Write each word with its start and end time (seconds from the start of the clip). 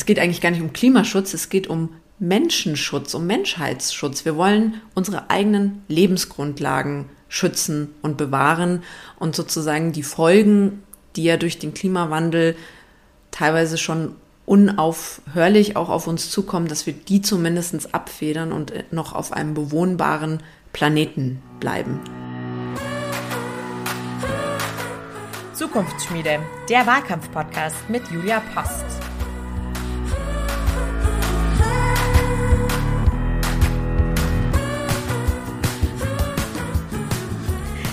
es 0.00 0.06
geht 0.06 0.18
eigentlich 0.18 0.40
gar 0.40 0.50
nicht 0.50 0.62
um 0.62 0.72
Klimaschutz, 0.72 1.34
es 1.34 1.50
geht 1.50 1.66
um 1.66 1.90
Menschenschutz, 2.18 3.12
um 3.12 3.26
Menschheitsschutz. 3.26 4.24
Wir 4.24 4.34
wollen 4.34 4.80
unsere 4.94 5.28
eigenen 5.28 5.82
Lebensgrundlagen 5.88 7.10
schützen 7.28 7.90
und 8.00 8.16
bewahren 8.16 8.82
und 9.18 9.36
sozusagen 9.36 9.92
die 9.92 10.02
Folgen, 10.02 10.82
die 11.16 11.24
ja 11.24 11.36
durch 11.36 11.58
den 11.58 11.74
Klimawandel 11.74 12.56
teilweise 13.30 13.76
schon 13.76 14.14
unaufhörlich 14.46 15.76
auch 15.76 15.90
auf 15.90 16.06
uns 16.06 16.30
zukommen, 16.30 16.68
dass 16.68 16.86
wir 16.86 16.94
die 16.94 17.20
zumindest 17.20 17.94
abfedern 17.94 18.52
und 18.52 18.72
noch 18.92 19.12
auf 19.12 19.34
einem 19.34 19.52
bewohnbaren 19.52 20.42
Planeten 20.72 21.42
bleiben. 21.60 22.00
Zukunftsschmiede, 25.52 26.38
der 26.70 26.86
Wahlkampf-Podcast 26.86 27.90
mit 27.90 28.10
Julia 28.10 28.40
Post. 28.54 29.09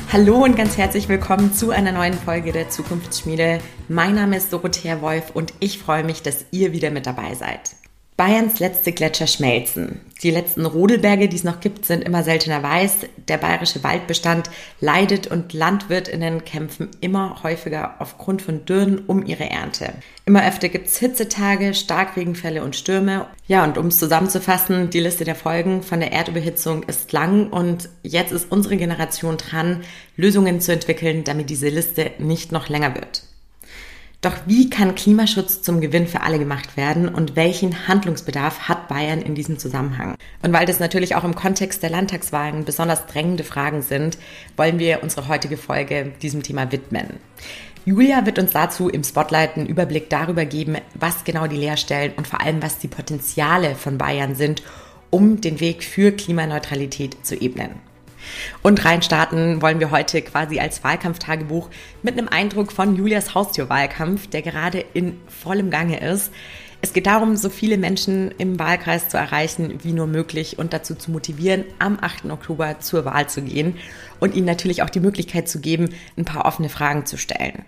Hallo 0.10 0.42
und 0.42 0.56
ganz 0.56 0.78
herzlich 0.78 1.10
willkommen 1.10 1.52
zu 1.52 1.72
einer 1.72 1.92
neuen 1.92 2.14
Folge 2.14 2.54
der 2.54 2.70
Zukunftsschmiede. 2.70 3.60
Mein 3.90 4.16
Name 4.16 4.38
ist 4.38 4.54
Dorothea 4.54 5.02
Wolf 5.02 5.32
und 5.34 5.54
ich 5.60 5.80
freue 5.80 6.06
mich, 6.06 6.22
dass 6.22 6.46
ihr 6.52 6.72
wieder 6.72 6.92
mit 6.92 7.06
dabei 7.06 7.36
seid. 7.36 7.76
Bayerns 8.18 8.58
letzte 8.58 8.94
Gletscher 8.94 9.28
schmelzen. 9.28 10.02
Die 10.24 10.32
letzten 10.32 10.66
Rodelberge, 10.66 11.30
die 11.30 11.36
es 11.36 11.44
noch 11.44 11.60
gibt, 11.60 11.86
sind 11.86 12.04
immer 12.04 12.24
seltener 12.24 12.64
weiß. 12.64 13.02
Der 13.28 13.38
bayerische 13.38 13.84
Waldbestand 13.84 14.50
leidet 14.80 15.28
und 15.28 15.54
Landwirtinnen 15.54 16.44
kämpfen 16.44 16.90
immer 17.00 17.44
häufiger 17.44 17.94
aufgrund 18.00 18.42
von 18.42 18.66
Dürren 18.66 19.06
um 19.06 19.24
ihre 19.24 19.48
Ernte. 19.48 19.94
Immer 20.26 20.48
öfter 20.48 20.70
gibt 20.70 20.88
es 20.88 20.98
Hitzetage, 20.98 21.76
Starkregenfälle 21.76 22.64
und 22.64 22.76
Stürme. 22.76 23.28
Ja, 23.46 23.64
und 23.64 23.78
um 23.78 23.86
es 23.86 24.00
zusammenzufassen, 24.00 24.90
die 24.90 25.00
Liste 25.00 25.24
der 25.24 25.36
Folgen 25.36 25.84
von 25.84 26.00
der 26.00 26.12
Erdüberhitzung 26.12 26.82
ist 26.82 27.12
lang 27.12 27.52
und 27.52 27.88
jetzt 28.02 28.32
ist 28.32 28.52
unsere 28.52 28.78
Generation 28.78 29.38
dran, 29.38 29.84
Lösungen 30.16 30.60
zu 30.60 30.74
entwickeln, 30.74 31.24
damit 31.24 31.52
diese 31.52 31.70
Liste 31.70 32.10
nicht 32.18 32.52
noch 32.52 32.68
länger 32.68 32.96
wird. 32.96 33.27
Doch 34.22 34.34
wie 34.48 34.70
kann 34.70 34.96
Klimaschutz 34.96 35.62
zum 35.62 35.80
Gewinn 35.80 36.08
für 36.08 36.22
alle 36.22 36.40
gemacht 36.40 36.76
werden 36.76 37.08
und 37.08 37.36
welchen 37.36 37.88
Handlungsbedarf 37.88 38.68
hat 38.68 38.88
Bayern 38.88 39.22
in 39.22 39.36
diesem 39.36 39.60
Zusammenhang? 39.60 40.16
Und 40.42 40.54
weil 40.54 40.66
das 40.66 40.80
natürlich 40.80 41.16
auch 41.16 41.24
im 41.24 41.36
Kontext 41.36 41.84
der 41.84 41.92
Landtagswahlen 41.92 42.66
besonders 42.66 43.06
drängende 43.06 43.44
Fragen 43.44 43.84
sind, 43.84 44.18
wollen 44.56 44.80
wir 44.80 45.04
unsere 45.04 45.28
heutige 45.28 45.56
Folge 45.56 46.14
diesem 46.22 46.42
Thema 46.42 46.72
widmen. 46.72 47.20
Julia 47.86 48.26
wird 48.26 48.40
uns 48.40 48.52
dazu 48.52 48.90
im 48.90 49.04
Spotlight 49.04 49.56
einen 49.56 49.68
Überblick 49.68 50.10
darüber 50.10 50.46
geben, 50.46 50.78
was 50.96 51.24
genau 51.24 51.46
die 51.46 51.56
Leerstellen 51.56 52.14
und 52.18 52.28
vor 52.28 52.42
allem 52.42 52.62
was 52.62 52.80
die 52.80 52.90
Potenziale 52.90 53.76
von 53.76 54.00
Bayern 54.00 54.34
sind, 54.34 54.64
um 55.12 55.42
den 55.42 55.60
Weg 55.60 55.84
für 55.84 56.12
Klimaneutralität 56.12 57.26
zu 57.26 57.40
ebnen. 57.40 57.70
Und 58.62 58.84
reinstarten 58.86 59.62
wollen 59.62 59.80
wir 59.80 59.92
heute 59.92 60.22
quasi 60.22 60.60
als 60.60 60.84
Wahlkampftagebuch 60.84 61.70
mit 62.04 62.18
einem 62.18 62.28
Eindruck 62.28 62.72
von 62.72 62.96
Julias 62.96 63.36
Haustürwahlkampf, 63.36 64.28
der 64.28 64.42
gerade 64.42 64.84
in 64.94 65.20
vollem 65.28 65.70
Gange 65.70 66.00
ist. 66.00 66.32
Es 66.80 66.94
geht 66.94 67.08
darum, 67.08 67.36
so 67.36 67.50
viele 67.50 67.78
Menschen 67.78 68.30
im 68.38 68.60
Wahlkreis 68.60 69.10
zu 69.10 69.18
erreichen, 69.18 69.80
wie 69.82 69.94
nur 69.94 70.06
möglich 70.06 70.60
und 70.60 70.74
dazu 70.74 70.94
zu 70.94 71.10
motivieren, 71.10 71.66
am 71.80 71.98
8. 72.00 72.26
Oktober 72.26 72.80
zur 72.80 73.04
Wahl 73.04 73.28
zu 73.28 73.42
gehen 73.42 73.78
und 74.20 74.36
ihnen 74.36 74.46
natürlich 74.46 74.84
auch 74.84 74.90
die 74.90 75.00
Möglichkeit 75.00 75.50
zu 75.50 75.60
geben, 75.60 75.90
ein 76.18 76.26
paar 76.26 76.46
offene 76.46 76.70
Fragen 76.70 77.08
zu 77.08 77.18
stellen. 77.18 77.66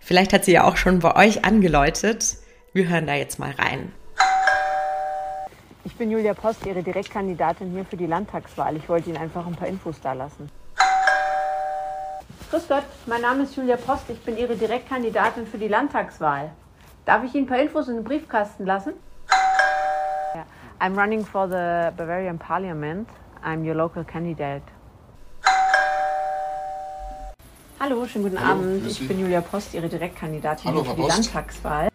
Vielleicht 0.00 0.32
hat 0.32 0.46
sie 0.46 0.52
ja 0.52 0.64
auch 0.64 0.78
schon 0.78 1.00
bei 1.00 1.14
euch 1.16 1.44
angeläutet. 1.44 2.38
Wir 2.72 2.88
hören 2.88 3.06
da 3.06 3.14
jetzt 3.14 3.38
mal 3.38 3.50
rein. 3.50 3.92
Ich 5.86 5.94
bin 5.94 6.10
Julia 6.10 6.34
Post, 6.34 6.66
Ihre 6.66 6.82
Direktkandidatin 6.82 7.70
hier 7.70 7.84
für 7.84 7.96
die 7.96 8.06
Landtagswahl. 8.06 8.74
Ich 8.74 8.88
wollte 8.88 9.08
Ihnen 9.08 9.18
einfach 9.18 9.46
ein 9.46 9.54
paar 9.54 9.68
Infos 9.68 10.00
da 10.00 10.14
lassen. 10.14 10.50
Grüß 12.50 12.66
Gott, 12.66 12.82
mein 13.06 13.20
Name 13.20 13.44
ist 13.44 13.54
Julia 13.54 13.76
Post. 13.76 14.10
Ich 14.10 14.20
bin 14.24 14.36
Ihre 14.36 14.56
Direktkandidatin 14.56 15.46
für 15.46 15.58
die 15.58 15.68
Landtagswahl. 15.68 16.50
Darf 17.04 17.22
ich 17.22 17.36
Ihnen 17.36 17.44
ein 17.44 17.48
paar 17.48 17.60
Infos 17.60 17.86
in 17.86 17.94
den 17.94 18.02
Briefkasten 18.02 18.66
lassen? 18.66 18.94
I'm 20.80 20.98
running 21.00 21.24
for 21.24 21.46
the 21.46 21.96
Bavarian 21.96 22.36
Parliament. 22.36 23.08
I'm 23.44 23.64
your 23.64 23.76
local 23.76 24.02
candidate. 24.02 24.64
Hallo, 27.78 28.04
schönen 28.08 28.24
guten 28.24 28.40
Hallo, 28.40 28.58
Abend. 28.58 28.86
Ich 28.88 29.06
bin 29.06 29.20
Julia 29.20 29.40
Post, 29.40 29.72
Ihre 29.72 29.88
Direktkandidatin 29.88 30.68
Hallo, 30.68 30.82
für 30.82 30.96
die 30.96 31.02
Post. 31.02 31.16
Landtagswahl 31.16 31.88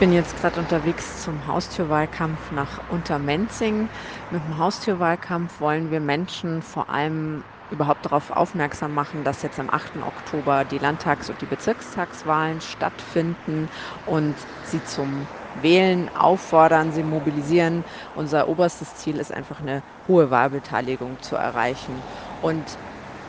bin 0.00 0.12
jetzt 0.12 0.34
gerade 0.34 0.58
unterwegs 0.60 1.18
zum 1.20 1.46
Haustürwahlkampf 1.46 2.50
nach 2.52 2.78
Untermenzing. 2.88 3.90
Mit 4.30 4.42
dem 4.44 4.56
Haustürwahlkampf 4.58 5.60
wollen 5.60 5.90
wir 5.90 6.00
Menschen 6.00 6.62
vor 6.62 6.88
allem 6.88 7.44
überhaupt 7.68 8.06
darauf 8.06 8.30
aufmerksam 8.30 8.94
machen, 8.94 9.24
dass 9.24 9.42
jetzt 9.42 9.60
am 9.60 9.68
8. 9.70 10.02
Oktober 10.02 10.64
die 10.64 10.78
Landtags- 10.78 11.28
und 11.30 11.42
die 11.42 11.46
Bezirkstagswahlen 11.46 12.62
stattfinden 12.62 13.68
und 14.04 14.48
sie 14.62 14.82
zum 14.82 15.28
Wählen 15.52 16.08
auffordern, 16.14 16.92
sie 16.92 17.02
mobilisieren. 17.04 17.84
Unser 18.14 18.48
oberstes 18.48 18.96
Ziel 18.96 19.18
ist 19.18 19.32
einfach 19.32 19.60
eine 19.60 19.82
hohe 20.08 20.30
Wahlbeteiligung 20.30 21.20
zu 21.20 21.36
erreichen. 21.36 22.04
Und 22.40 22.78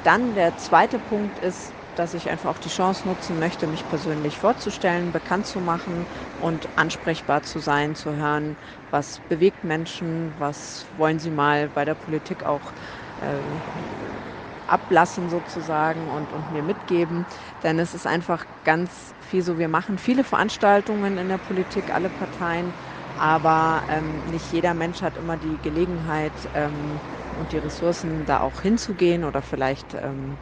dann 0.04 0.36
der 0.36 0.56
zweite 0.56 1.00
Punkt 1.00 1.40
ist, 1.40 1.76
dass 2.02 2.16
ich 2.16 2.30
einfach 2.32 2.50
auch 2.50 2.58
die 2.58 2.70
Chance 2.70 3.08
nutzen 3.08 3.38
möchte, 3.38 3.68
mich 3.68 3.88
persönlich 3.88 4.40
vorzustellen, 4.40 5.12
bekannt 5.12 5.46
zu 5.46 5.62
machen 5.62 6.08
und 6.36 6.68
ansprechbar 6.76 7.44
zu 7.44 7.60
sein, 7.60 7.94
zu 7.94 8.16
hören, 8.16 8.58
was 8.90 9.20
bewegt 9.20 9.64
Menschen, 9.64 10.34
was 10.40 10.88
wollen 10.92 11.20
sie 11.20 11.30
mal 11.30 11.70
bei 11.70 11.86
der 11.86 11.94
Politik 11.96 12.44
auch 12.44 12.74
äh, 13.18 13.60
ablassen 14.66 15.30
sozusagen 15.30 16.10
und, 16.10 16.34
und 16.34 16.50
mir 16.50 16.64
mitgeben. 16.64 17.28
Denn 17.62 17.78
es 17.78 17.94
ist 17.94 18.08
einfach 18.08 18.46
ganz 18.64 19.14
viel 19.20 19.44
so, 19.44 19.58
wir 19.60 19.68
machen 19.68 19.98
viele 20.00 20.24
Veranstaltungen 20.24 21.18
in 21.18 21.30
der 21.30 21.38
Politik, 21.38 21.94
alle 21.94 22.10
Parteien, 22.10 22.74
aber 23.16 23.84
ähm, 23.90 24.24
nicht 24.24 24.52
jeder 24.52 24.74
Mensch 24.74 25.02
hat 25.04 25.18
immer 25.18 25.38
die 25.38 25.62
Gelegenheit 25.62 26.50
ähm, 26.54 27.02
und 27.36 27.52
die 27.52 27.58
Ressourcen, 27.58 28.26
da 28.26 28.40
auch 28.42 28.62
hinzugehen 28.62 29.24
oder 29.24 29.42
vielleicht 29.42 29.94
ähm, 29.94 30.40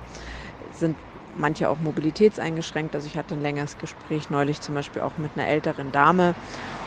sind 0.69 0.99
manche 1.37 1.69
auch 1.69 1.79
mobilitätseingeschränkt. 1.79 2.95
Also 2.95 3.07
ich 3.07 3.17
hatte 3.17 3.35
ein 3.35 3.41
längeres 3.41 3.77
Gespräch 3.77 4.29
neulich 4.29 4.61
zum 4.61 4.75
Beispiel 4.75 5.01
auch 5.01 5.17
mit 5.17 5.31
einer 5.35 5.47
älteren 5.47 5.91
Dame. 5.91 6.35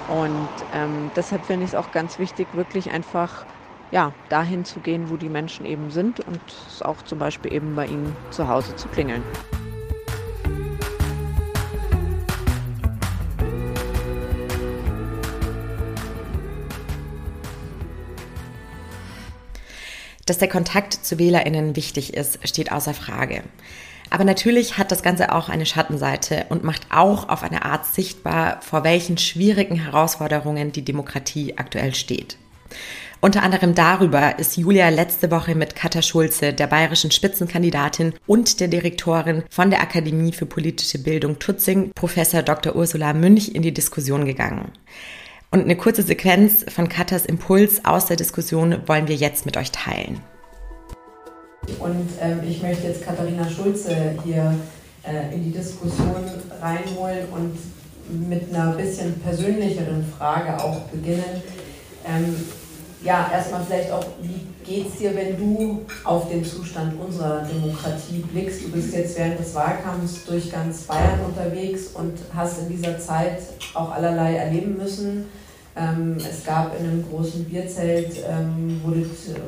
Und 0.09 0.49
ähm, 0.75 1.11
deshalb 1.17 1.45
finde 1.45 1.65
ich 1.65 1.71
es 1.71 1.75
auch 1.75 1.93
ganz 1.93 2.19
wichtig, 2.19 2.49
wirklich 2.55 2.91
einfach 2.91 3.47
ja, 3.93 4.13
dahin 4.31 4.65
zu 4.65 4.81
gehen, 4.81 5.11
wo 5.11 5.17
die 5.17 5.29
Menschen 5.29 5.67
eben 5.67 5.91
sind 5.91 6.21
und 6.21 6.41
es 6.69 6.83
auch 6.83 7.03
zum 7.03 7.19
Beispiel 7.19 7.53
eben 7.53 7.75
bei 7.77 7.87
ihnen 7.87 8.17
zu 8.31 8.49
Hause 8.49 8.75
zu 8.75 8.89
klingeln. 8.89 9.23
Dass 20.25 20.39
der 20.39 20.49
Kontakt 20.49 20.95
zu 20.95 21.19
WählerInnen 21.19 21.77
wichtig 21.77 22.15
ist, 22.15 22.47
steht 22.49 22.73
außer 22.73 22.95
Frage. 22.95 23.43
Aber 24.13 24.25
natürlich 24.25 24.77
hat 24.77 24.93
das 24.93 25.03
Ganze 25.03 25.33
auch 25.33 25.49
eine 25.49 25.65
Schattenseite 25.65 26.45
und 26.51 26.65
macht 26.65 26.83
auch 26.91 27.31
auf 27.31 27.43
eine 27.43 27.65
Art 27.65 27.87
sichtbar, 27.87 28.61
vor 28.61 28.85
welchen 28.85 29.17
schwierigen 29.17 29.77
Herausforderungen 29.77 30.71
die 30.71 30.85
Demokratie 30.85 31.55
aktuell 31.57 31.95
steht. 31.95 32.37
Unter 33.23 33.43
anderem 33.43 33.75
darüber 33.75 34.39
ist 34.39 34.59
Julia 34.59 34.91
letzte 34.91 35.31
Woche 35.31 35.55
mit 35.55 35.75
Katha 35.77 36.03
Schulze, 36.03 36.53
der 36.53 36.67
bayerischen 36.67 37.11
Spitzenkandidatin 37.11 38.13
und 38.27 38.61
der 38.61 38.69
Direktorin 38.69 39.45
von 39.49 39.71
der 39.71 39.81
Akademie 39.81 40.33
für 40.33 40.45
politische 40.45 40.99
Bildung 40.99 41.39
Tutzing, 41.39 41.93
Professor 41.95 42.43
Dr. 42.43 42.77
Ursula 42.77 43.15
Münch, 43.15 43.55
in 43.55 43.63
die 43.63 43.73
Diskussion 43.73 44.27
gegangen. 44.27 44.73
Und 45.51 45.61
eine 45.61 45.77
kurze 45.77 46.03
Sequenz 46.03 46.67
von 46.69 46.91
Katas 46.91 47.25
Impuls 47.25 47.83
aus 47.87 48.05
der 48.05 48.17
Diskussion 48.19 48.77
wollen 48.87 49.09
wir 49.09 49.17
jetzt 49.17 49.47
mit 49.47 49.57
euch 49.57 49.71
teilen. 49.71 50.21
Und 51.79 52.09
ähm, 52.21 52.41
ich 52.47 52.63
möchte 52.63 52.89
jetzt 52.89 53.05
Katharina 53.05 53.49
Schulze 53.49 54.17
hier 54.25 54.55
äh, 55.05 55.35
in 55.35 55.45
die 55.45 55.53
Diskussion 55.53 56.25
reinholen 56.61 57.29
und 57.31 58.29
mit 58.29 58.53
einer 58.53 58.73
bisschen 58.73 59.21
persönlicheren 59.21 60.05
Frage 60.19 60.63
auch 60.63 60.81
beginnen. 60.91 61.43
Ähm, 62.07 62.37
ja, 63.05 63.31
erstmal 63.33 63.65
vielleicht 63.65 63.91
auch, 63.91 64.05
wie 64.21 64.47
geht 64.65 64.89
es 64.89 64.99
dir, 64.99 65.15
wenn 65.15 65.37
du 65.37 65.85
auf 66.05 66.29
den 66.29 66.45
Zustand 66.45 67.01
unserer 67.01 67.43
Demokratie 67.43 68.25
blickst? 68.33 68.65
Du 68.65 68.71
bist 68.71 68.95
jetzt 68.95 69.19
während 69.19 69.41
des 69.41 69.55
Wahlkampfs 69.55 70.25
durch 70.25 70.51
ganz 70.51 70.83
Bayern 70.83 71.21
unterwegs 71.27 71.89
und 71.95 72.15
hast 72.35 72.61
in 72.61 72.69
dieser 72.69 72.99
Zeit 72.99 73.41
auch 73.75 73.91
allerlei 73.91 74.35
erleben 74.35 74.77
müssen. 74.77 75.27
Ähm, 75.75 76.19
es 76.19 76.45
gab 76.45 76.79
in 76.79 76.87
einem 76.87 77.09
großen 77.09 77.45
Bierzelt, 77.45 78.17
ähm, 78.29 78.81
wurde, 78.85 79.07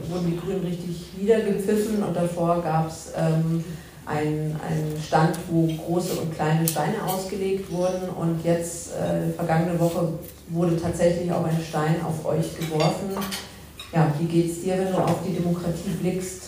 wurden 0.08 0.30
die 0.30 0.38
Grünen 0.38 0.64
richtig 0.64 1.12
niedergepfiffen 1.18 2.02
und 2.02 2.16
davor 2.16 2.62
gab 2.62 2.88
es 2.88 3.12
ähm, 3.14 3.62
ein, 4.06 4.56
ein 4.66 5.02
Stand, 5.06 5.36
wo 5.48 5.66
große 5.66 6.14
und 6.20 6.34
kleine 6.34 6.66
Steine 6.66 7.02
ausgelegt 7.06 7.70
wurden. 7.70 8.08
Und 8.08 8.44
jetzt, 8.44 8.92
äh, 8.92 9.32
vergangene 9.34 9.78
Woche, 9.78 10.14
wurde 10.48 10.80
tatsächlich 10.80 11.30
auch 11.32 11.44
ein 11.44 11.60
Stein 11.66 11.96
auf 12.04 12.24
euch 12.24 12.56
geworfen. 12.56 13.10
Ja, 13.92 14.12
wie 14.18 14.26
geht's 14.26 14.62
dir, 14.62 14.78
wenn 14.78 14.92
du 14.92 14.98
auf 14.98 15.18
die 15.26 15.34
Demokratie 15.34 15.90
blickst? 16.00 16.42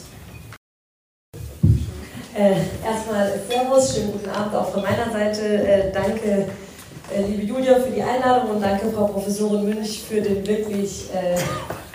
Äh, 2.35 2.57
erstmal 2.85 3.33
Servus, 3.49 3.95
schönen 3.95 4.13
guten 4.13 4.29
Abend 4.29 4.55
auch 4.55 4.71
von 4.71 4.83
meiner 4.83 5.11
Seite. 5.11 5.43
Äh, 5.43 5.93
danke, 5.93 6.49
liebe 7.27 7.43
Julia, 7.43 7.81
für 7.81 7.91
die 7.91 8.03
Einladung 8.03 8.57
und 8.57 8.63
danke, 8.63 8.91
Frau 8.91 9.07
Professorin 9.07 9.65
Münch, 9.65 10.03
für 10.03 10.21
den 10.21 10.47
wirklich 10.47 11.09
äh, 11.15 11.37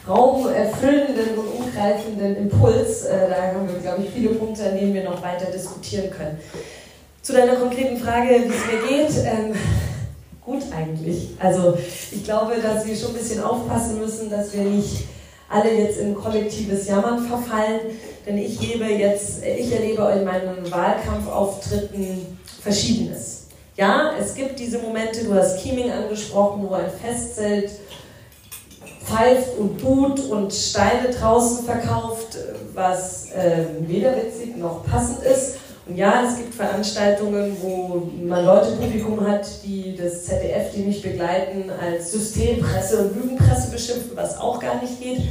raumerfüllenden 0.09 1.37
und 1.37 1.65
umgreifenden 1.65 2.35
Impuls. 2.37 3.05
Äh, 3.05 3.29
da 3.29 3.53
haben 3.53 3.67
wir, 3.67 3.79
glaube 3.79 4.03
ich, 4.03 4.09
viele 4.09 4.29
Punkte, 4.29 4.69
an 4.69 4.77
denen 4.77 4.93
wir 4.93 5.03
noch 5.03 5.21
weiter 5.21 5.51
diskutieren 5.51 6.09
können. 6.09 6.39
Zu 7.21 7.33
deiner 7.33 7.55
konkreten 7.55 7.97
Frage, 7.97 8.29
wie 8.29 8.49
es 8.49 8.65
mir 8.65 8.87
geht. 8.87 9.25
Ähm, 9.25 9.53
gut 10.43 10.63
eigentlich. 10.75 11.29
Also 11.39 11.77
ich 12.11 12.23
glaube, 12.23 12.55
dass 12.61 12.85
wir 12.85 12.95
schon 12.95 13.09
ein 13.09 13.17
bisschen 13.17 13.43
aufpassen 13.43 13.99
müssen, 13.99 14.29
dass 14.29 14.53
wir 14.53 14.63
nicht 14.63 15.03
alle 15.49 15.71
jetzt 15.73 15.99
in 15.99 16.15
kollektives 16.15 16.87
Jammern 16.87 17.27
verfallen, 17.27 17.81
denn 18.25 18.37
ich 18.37 18.59
jetzt, 18.61 19.43
ich 19.43 19.71
erlebe 19.71 20.13
in 20.17 20.23
meinen 20.23 20.71
Wahlkampfauftritten 20.71 22.37
Verschiedenes. 22.61 23.40
Ja, 23.81 24.11
es 24.15 24.35
gibt 24.35 24.59
diese 24.59 24.77
Momente, 24.77 25.23
du 25.23 25.33
hast 25.33 25.57
Keeming 25.57 25.89
angesprochen, 25.89 26.67
wo 26.69 26.75
ein 26.75 26.91
Festzelt 27.03 27.71
pfeift 29.03 29.57
und 29.57 29.81
tut 29.81 30.19
und 30.29 30.53
Steine 30.53 31.09
draußen 31.09 31.65
verkauft, 31.65 32.37
was 32.75 33.31
äh, 33.31 33.65
weder 33.79 34.15
witzig 34.15 34.55
noch 34.55 34.85
passend 34.85 35.23
ist. 35.23 35.55
Und 35.87 35.97
ja, 35.97 36.23
es 36.29 36.37
gibt 36.37 36.53
Veranstaltungen, 36.53 37.57
wo 37.59 38.07
man 38.23 38.45
Leute 38.45 38.73
im 38.73 38.77
Publikum 38.77 39.27
hat, 39.27 39.47
die 39.63 39.97
das 39.97 40.25
ZDF, 40.25 40.73
die 40.75 40.83
mich 40.83 41.01
begleiten, 41.01 41.71
als 41.71 42.11
Systempresse 42.11 42.99
und 42.99 43.15
Lügenpresse 43.15 43.71
beschimpfen, 43.71 44.11
was 44.13 44.39
auch 44.39 44.59
gar 44.59 44.79
nicht 44.79 45.01
geht. 45.01 45.21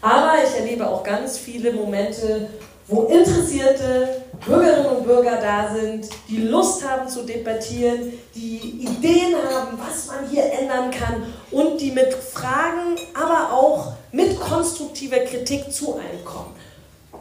Aber 0.00 0.34
ich 0.44 0.60
erlebe 0.60 0.88
auch 0.88 1.02
ganz 1.02 1.38
viele 1.38 1.72
Momente, 1.72 2.50
wo 2.86 3.02
interessierte 3.02 4.25
Bürgerinnen 4.44 4.86
und 4.86 5.04
Bürger 5.04 5.38
da 5.40 5.74
sind, 5.74 6.08
die 6.28 6.38
Lust 6.38 6.86
haben 6.88 7.08
zu 7.08 7.22
debattieren, 7.22 8.12
die 8.34 8.84
Ideen 8.84 9.34
haben, 9.50 9.78
was 9.78 10.06
man 10.08 10.28
hier 10.30 10.44
ändern 10.52 10.90
kann 10.90 11.22
und 11.50 11.80
die 11.80 11.90
mit 11.90 12.12
Fragen, 12.14 12.96
aber 13.14 13.52
auch 13.52 13.92
mit 14.12 14.38
konstruktiver 14.40 15.18
Kritik 15.18 15.72
zu 15.72 15.94
einem 15.94 16.24
kommen. 16.24 16.54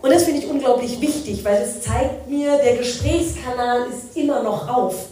Und 0.02 0.12
das 0.12 0.24
finde 0.24 0.42
ich 0.42 0.48
unglaublich 0.48 1.02
wichtig, 1.02 1.44
weil 1.44 1.62
es 1.64 1.82
zeigt 1.82 2.30
mir, 2.30 2.58
der 2.58 2.78
Gesprächskanal 2.78 3.88
ist 3.90 4.16
immer 4.16 4.44
noch 4.44 4.68
auf. 4.68 5.08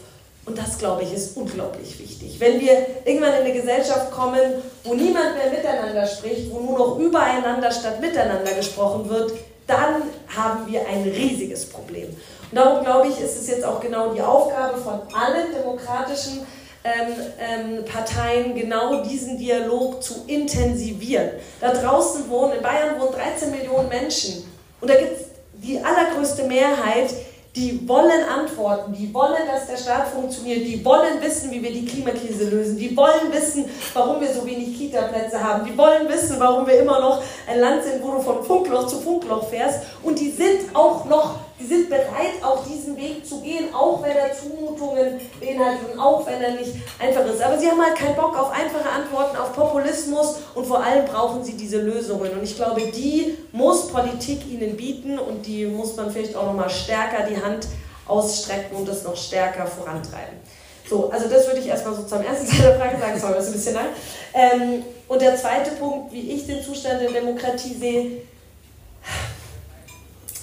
Und 0.45 0.57
das, 0.57 0.77
glaube 0.77 1.03
ich, 1.03 1.13
ist 1.13 1.37
unglaublich 1.37 1.97
wichtig. 1.99 2.37
Wenn 2.39 2.59
wir 2.59 2.85
irgendwann 3.05 3.33
in 3.33 3.45
eine 3.45 3.53
Gesellschaft 3.53 4.11
kommen, 4.11 4.61
wo 4.83 4.93
niemand 4.93 5.37
mehr 5.37 5.49
miteinander 5.49 6.05
spricht, 6.05 6.51
wo 6.51 6.59
nur 6.59 6.77
noch 6.77 6.99
übereinander 6.99 7.71
statt 7.71 8.01
miteinander 8.01 8.51
gesprochen 8.51 9.09
wird, 9.09 9.31
dann 9.67 10.03
haben 10.27 10.67
wir 10.67 10.87
ein 10.87 11.03
riesiges 11.03 11.65
Problem. 11.65 12.09
Und 12.09 12.55
darum 12.57 12.83
glaube 12.83 13.07
ich, 13.07 13.19
ist 13.19 13.39
es 13.39 13.47
jetzt 13.47 13.63
auch 13.63 13.79
genau 13.79 14.13
die 14.13 14.21
Aufgabe 14.21 14.77
von 14.77 15.01
allen 15.13 15.53
demokratischen 15.53 16.45
ähm, 16.83 17.15
ähm, 17.39 17.85
Parteien, 17.85 18.55
genau 18.55 19.03
diesen 19.03 19.37
Dialog 19.37 20.03
zu 20.03 20.25
intensivieren. 20.27 21.29
Da 21.61 21.73
draußen 21.73 22.29
wohnen, 22.29 22.53
in 22.53 22.61
Bayern 22.61 22.99
wohnen 22.99 23.13
13 23.13 23.51
Millionen 23.51 23.87
Menschen. 23.87 24.43
Und 24.81 24.89
da 24.89 24.95
gibt 24.95 25.13
es 25.13 25.27
die 25.53 25.79
allergrößte 25.79 26.43
Mehrheit, 26.43 27.13
die 27.55 27.87
wollen 27.87 28.23
Antworten, 28.27 28.93
die 28.93 29.13
wollen, 29.13 29.47
dass 29.47 29.67
der 29.67 29.77
Staat 29.77 30.07
funktioniert, 30.07 30.65
die 30.65 30.83
wollen 30.83 31.21
wissen, 31.21 31.51
wie 31.51 31.61
wir 31.61 31.71
die 31.71 31.85
Klimakrise 31.85 32.49
lösen, 32.49 32.77
die 32.77 32.97
wollen 32.97 33.31
wissen, 33.31 33.65
warum 33.93 34.19
wir 34.19 34.33
so 34.33 34.43
wenig 34.43 34.75
Kita-Plätze 34.75 35.43
haben, 35.43 35.63
die 35.65 35.77
wollen 35.77 36.09
wissen, 36.09 36.37
warum 36.39 36.65
wir 36.65 36.79
immer 36.79 36.99
noch 36.99 37.21
ein 37.47 37.59
Land 37.59 37.83
sind, 37.83 38.01
wo 38.01 38.11
du 38.11 38.21
von 38.21 38.43
Funkloch 38.43 38.87
zu 38.87 38.99
Funkloch 38.99 39.47
fährst. 39.49 39.81
Und 40.01 40.19
die 40.19 40.31
sind 40.31 40.75
auch 40.75 41.05
noch 41.05 41.35
Sie 41.59 41.67
sind 41.67 41.89
bereit, 41.89 42.41
auch 42.41 42.65
diesen 42.65 42.97
Weg 42.97 43.25
zu 43.25 43.39
gehen, 43.41 43.73
auch 43.73 44.01
wenn 44.01 44.17
er 44.17 44.33
Zumutungen 44.33 45.21
beinhaltet 45.39 45.93
und 45.93 45.99
auch 45.99 46.25
wenn 46.25 46.41
er 46.41 46.51
nicht 46.51 46.73
einfach 46.99 47.25
ist. 47.25 47.41
Aber 47.41 47.57
sie 47.59 47.69
haben 47.69 47.81
halt 47.81 47.95
keinen 47.95 48.15
Bock 48.15 48.37
auf 48.37 48.51
einfache 48.51 48.89
Antworten, 48.89 49.37
auf 49.37 49.53
Populismus 49.53 50.37
und 50.55 50.65
vor 50.65 50.83
allem 50.83 51.05
brauchen 51.05 51.43
sie 51.43 51.53
diese 51.53 51.81
Lösungen. 51.81 52.31
Und 52.31 52.43
ich 52.43 52.55
glaube, 52.55 52.81
die 52.81 53.37
muss 53.51 53.87
Politik 53.87 54.41
ihnen 54.49 54.75
bieten 54.75 55.19
und 55.19 55.45
die 55.45 55.65
muss 55.67 55.95
man 55.95 56.11
vielleicht 56.11 56.35
auch 56.35 56.45
nochmal 56.45 56.69
stärker 56.69 57.27
die 57.27 57.41
Hand 57.41 57.67
ausstrecken 58.07 58.75
und 58.75 58.87
das 58.87 59.03
noch 59.03 59.15
stärker 59.15 59.67
vorantreiben. 59.67 60.39
So, 60.89 61.09
also 61.09 61.29
das 61.29 61.47
würde 61.47 61.59
ich 61.59 61.67
erstmal 61.67 61.95
so 61.95 62.03
zum 62.03 62.21
ersten 62.23 62.47
Teil 62.57 62.61
der 62.61 62.79
Frage 62.79 62.99
sagen, 62.99 63.19
sorry, 63.19 63.33
das 63.35 63.45
ist 63.45 63.49
ein 63.49 63.53
bisschen 63.53 63.75
lang. 63.75 63.85
Ähm, 64.33 64.83
und 65.07 65.21
der 65.21 65.35
zweite 65.37 65.71
Punkt, 65.71 66.11
wie 66.11 66.31
ich 66.31 66.45
den 66.45 66.61
Zustand 66.63 67.01
der 67.01 67.11
Demokratie 67.11 67.73
sehe, 67.73 68.21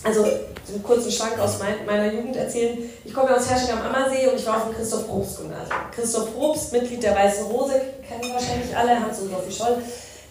also 0.03 0.25
einen 0.25 0.83
kurzen 0.83 1.11
Schwank 1.11 1.39
aus 1.39 1.59
mein, 1.59 1.85
meiner 1.85 2.13
Jugend 2.13 2.37
erzählen. 2.37 2.79
Ich 3.05 3.13
komme 3.13 3.35
aus 3.35 3.49
Hersching 3.49 3.71
am 3.71 3.83
Ammersee 3.83 4.29
und 4.29 4.39
ich 4.39 4.47
war 4.47 4.57
auf 4.57 4.65
dem 4.65 4.75
Christoph 4.75 5.07
Probst 5.07 5.39
Gymnasium. 5.39 5.79
Christoph 5.95 6.35
Probst, 6.35 6.73
Mitglied 6.73 7.03
der 7.03 7.15
Weißen 7.15 7.47
Rose, 7.47 7.81
kennen 8.07 8.33
wahrscheinlich 8.33 8.75
alle, 8.77 9.01
Hans 9.01 9.21
und 9.21 9.31
Sophie 9.31 9.53
Scholl. 9.53 9.83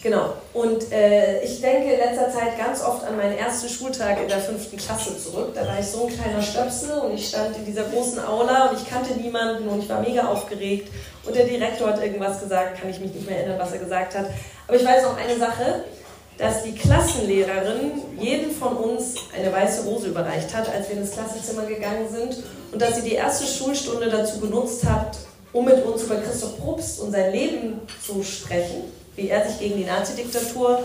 Genau. 0.02 0.32
Und 0.54 0.90
äh, 0.92 1.42
ich 1.42 1.60
denke 1.60 1.92
in 1.92 1.98
letzter 1.98 2.30
Zeit 2.30 2.58
ganz 2.58 2.82
oft 2.82 3.04
an 3.04 3.18
meinen 3.18 3.36
ersten 3.36 3.68
Schultag 3.68 4.18
in 4.22 4.28
der 4.28 4.38
fünften 4.38 4.78
Klasse 4.78 5.16
zurück. 5.18 5.50
Da 5.54 5.66
war 5.66 5.78
ich 5.78 5.86
so 5.86 6.06
ein 6.06 6.18
kleiner 6.18 6.40
Stöpsel 6.40 6.98
und 7.00 7.12
ich 7.12 7.28
stand 7.28 7.54
in 7.58 7.66
dieser 7.66 7.84
großen 7.84 8.18
Aula 8.24 8.70
und 8.70 8.80
ich 8.80 8.88
kannte 8.88 9.12
niemanden 9.12 9.68
und 9.68 9.82
ich 9.82 9.88
war 9.90 10.00
mega 10.00 10.26
aufgeregt. 10.26 10.88
Und 11.26 11.36
der 11.36 11.44
Direktor 11.44 11.88
hat 11.88 12.02
irgendwas 12.02 12.40
gesagt, 12.40 12.80
kann 12.80 12.88
ich 12.88 12.98
mich 12.98 13.12
nicht 13.12 13.28
mehr 13.28 13.40
erinnern, 13.40 13.58
was 13.58 13.72
er 13.72 13.78
gesagt 13.78 14.16
hat. 14.16 14.30
Aber 14.66 14.76
ich 14.76 14.86
weiß 14.86 15.02
noch 15.02 15.18
eine 15.18 15.38
Sache 15.38 15.84
dass 16.40 16.62
die 16.62 16.74
Klassenlehrerin 16.74 17.92
jedem 18.18 18.50
von 18.50 18.74
uns 18.74 19.16
eine 19.36 19.52
weiße 19.52 19.84
Rose 19.84 20.08
überreicht 20.08 20.54
hat, 20.54 20.72
als 20.74 20.88
wir 20.88 20.96
ins 20.96 21.10
Klassenzimmer 21.10 21.66
gegangen 21.66 22.08
sind 22.10 22.42
und 22.72 22.80
dass 22.80 22.96
sie 22.96 23.02
die 23.02 23.14
erste 23.14 23.46
Schulstunde 23.46 24.08
dazu 24.08 24.40
genutzt 24.40 24.86
hat, 24.86 25.18
um 25.52 25.66
mit 25.66 25.84
uns 25.84 26.02
über 26.02 26.16
Christoph 26.16 26.58
Probst 26.58 27.00
und 27.00 27.12
sein 27.12 27.30
Leben 27.32 27.80
zu 28.04 28.22
sprechen, 28.22 28.84
wie 29.16 29.28
er 29.28 29.46
sich 29.46 29.58
gegen 29.58 29.76
die 29.76 29.84
Nazi-Diktatur 29.84 30.82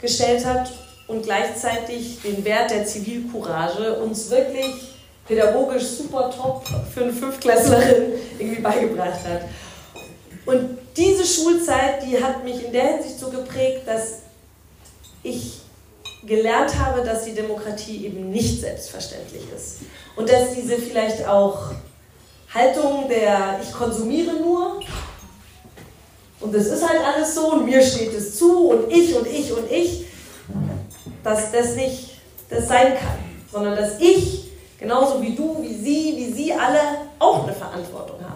gestellt 0.00 0.46
hat 0.46 0.72
und 1.06 1.22
gleichzeitig 1.22 2.22
den 2.22 2.42
Wert 2.42 2.70
der 2.70 2.86
Zivilcourage 2.86 4.00
uns 4.00 4.30
wirklich 4.30 4.94
pädagogisch 5.28 5.84
super 5.84 6.30
top 6.34 6.64
für 6.94 7.04
eine 7.04 7.12
Fünftklässlerin 7.12 8.12
irgendwie 8.38 8.62
beigebracht 8.62 9.20
hat. 9.28 9.42
Und 10.46 10.78
diese 10.96 11.26
Schulzeit, 11.26 12.02
die 12.06 12.22
hat 12.22 12.42
mich 12.42 12.64
in 12.64 12.72
der 12.72 12.94
Hinsicht 12.94 13.18
so 13.18 13.28
geprägt, 13.28 13.82
dass 13.86 14.23
ich 15.24 15.60
gelernt 16.24 16.78
habe, 16.78 17.02
dass 17.02 17.24
die 17.24 17.34
Demokratie 17.34 18.06
eben 18.06 18.30
nicht 18.30 18.60
selbstverständlich 18.60 19.42
ist. 19.54 19.78
Und 20.16 20.30
dass 20.30 20.54
diese 20.54 20.76
vielleicht 20.76 21.26
auch 21.26 21.72
Haltung 22.54 23.08
der 23.08 23.58
ich 23.60 23.72
konsumiere 23.72 24.34
nur 24.34 24.80
und 26.40 26.54
es 26.54 26.66
ist 26.66 26.88
halt 26.88 27.00
alles 27.02 27.34
so 27.34 27.52
und 27.52 27.64
mir 27.64 27.82
steht 27.82 28.12
es 28.12 28.36
zu 28.36 28.68
und 28.68 28.92
ich 28.92 29.16
und 29.16 29.26
ich 29.26 29.50
und 29.52 29.70
ich, 29.70 30.04
dass 31.22 31.50
das 31.50 31.74
nicht 31.74 32.18
das 32.50 32.68
sein 32.68 32.94
kann, 32.94 33.18
sondern 33.50 33.74
dass 33.74 33.98
ich, 33.98 34.50
genauso 34.78 35.22
wie 35.22 35.34
du, 35.34 35.62
wie 35.62 35.74
sie, 35.74 36.14
wie 36.16 36.32
sie 36.32 36.52
alle, 36.52 36.80
auch 37.18 37.44
eine 37.44 37.54
Verantwortung 37.54 38.20
haben. 38.20 38.33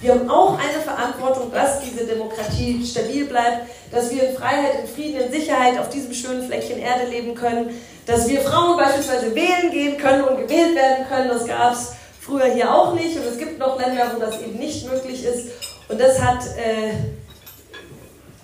Wir 0.00 0.12
haben 0.12 0.30
auch 0.30 0.58
eine 0.58 0.80
Verantwortung, 0.82 1.52
dass 1.52 1.80
diese 1.80 2.06
Demokratie 2.06 2.84
stabil 2.86 3.26
bleibt, 3.26 3.68
dass 3.92 4.10
wir 4.10 4.30
in 4.30 4.36
Freiheit, 4.36 4.80
in 4.80 4.88
Frieden, 4.88 5.20
in 5.20 5.30
Sicherheit 5.30 5.78
auf 5.78 5.90
diesem 5.90 6.14
schönen 6.14 6.42
Fleckchen 6.42 6.78
Erde 6.78 7.06
leben 7.10 7.34
können, 7.34 7.78
dass 8.06 8.26
wir 8.26 8.40
Frauen 8.40 8.78
beispielsweise 8.78 9.34
wählen 9.34 9.70
gehen 9.70 9.98
können 9.98 10.24
und 10.24 10.38
gewählt 10.38 10.74
werden 10.74 11.06
können. 11.06 11.28
Das 11.28 11.46
gab 11.46 11.74
es 11.74 11.92
früher 12.18 12.46
hier 12.46 12.74
auch 12.74 12.94
nicht 12.94 13.14
und 13.16 13.26
es 13.26 13.36
gibt 13.36 13.58
noch 13.58 13.78
Länder, 13.78 14.10
wo 14.14 14.20
das 14.20 14.40
eben 14.40 14.58
nicht 14.58 14.90
möglich 14.90 15.22
ist. 15.24 15.48
Und 15.88 16.00
das 16.00 16.18
hat 16.18 16.46
äh, 16.56 16.94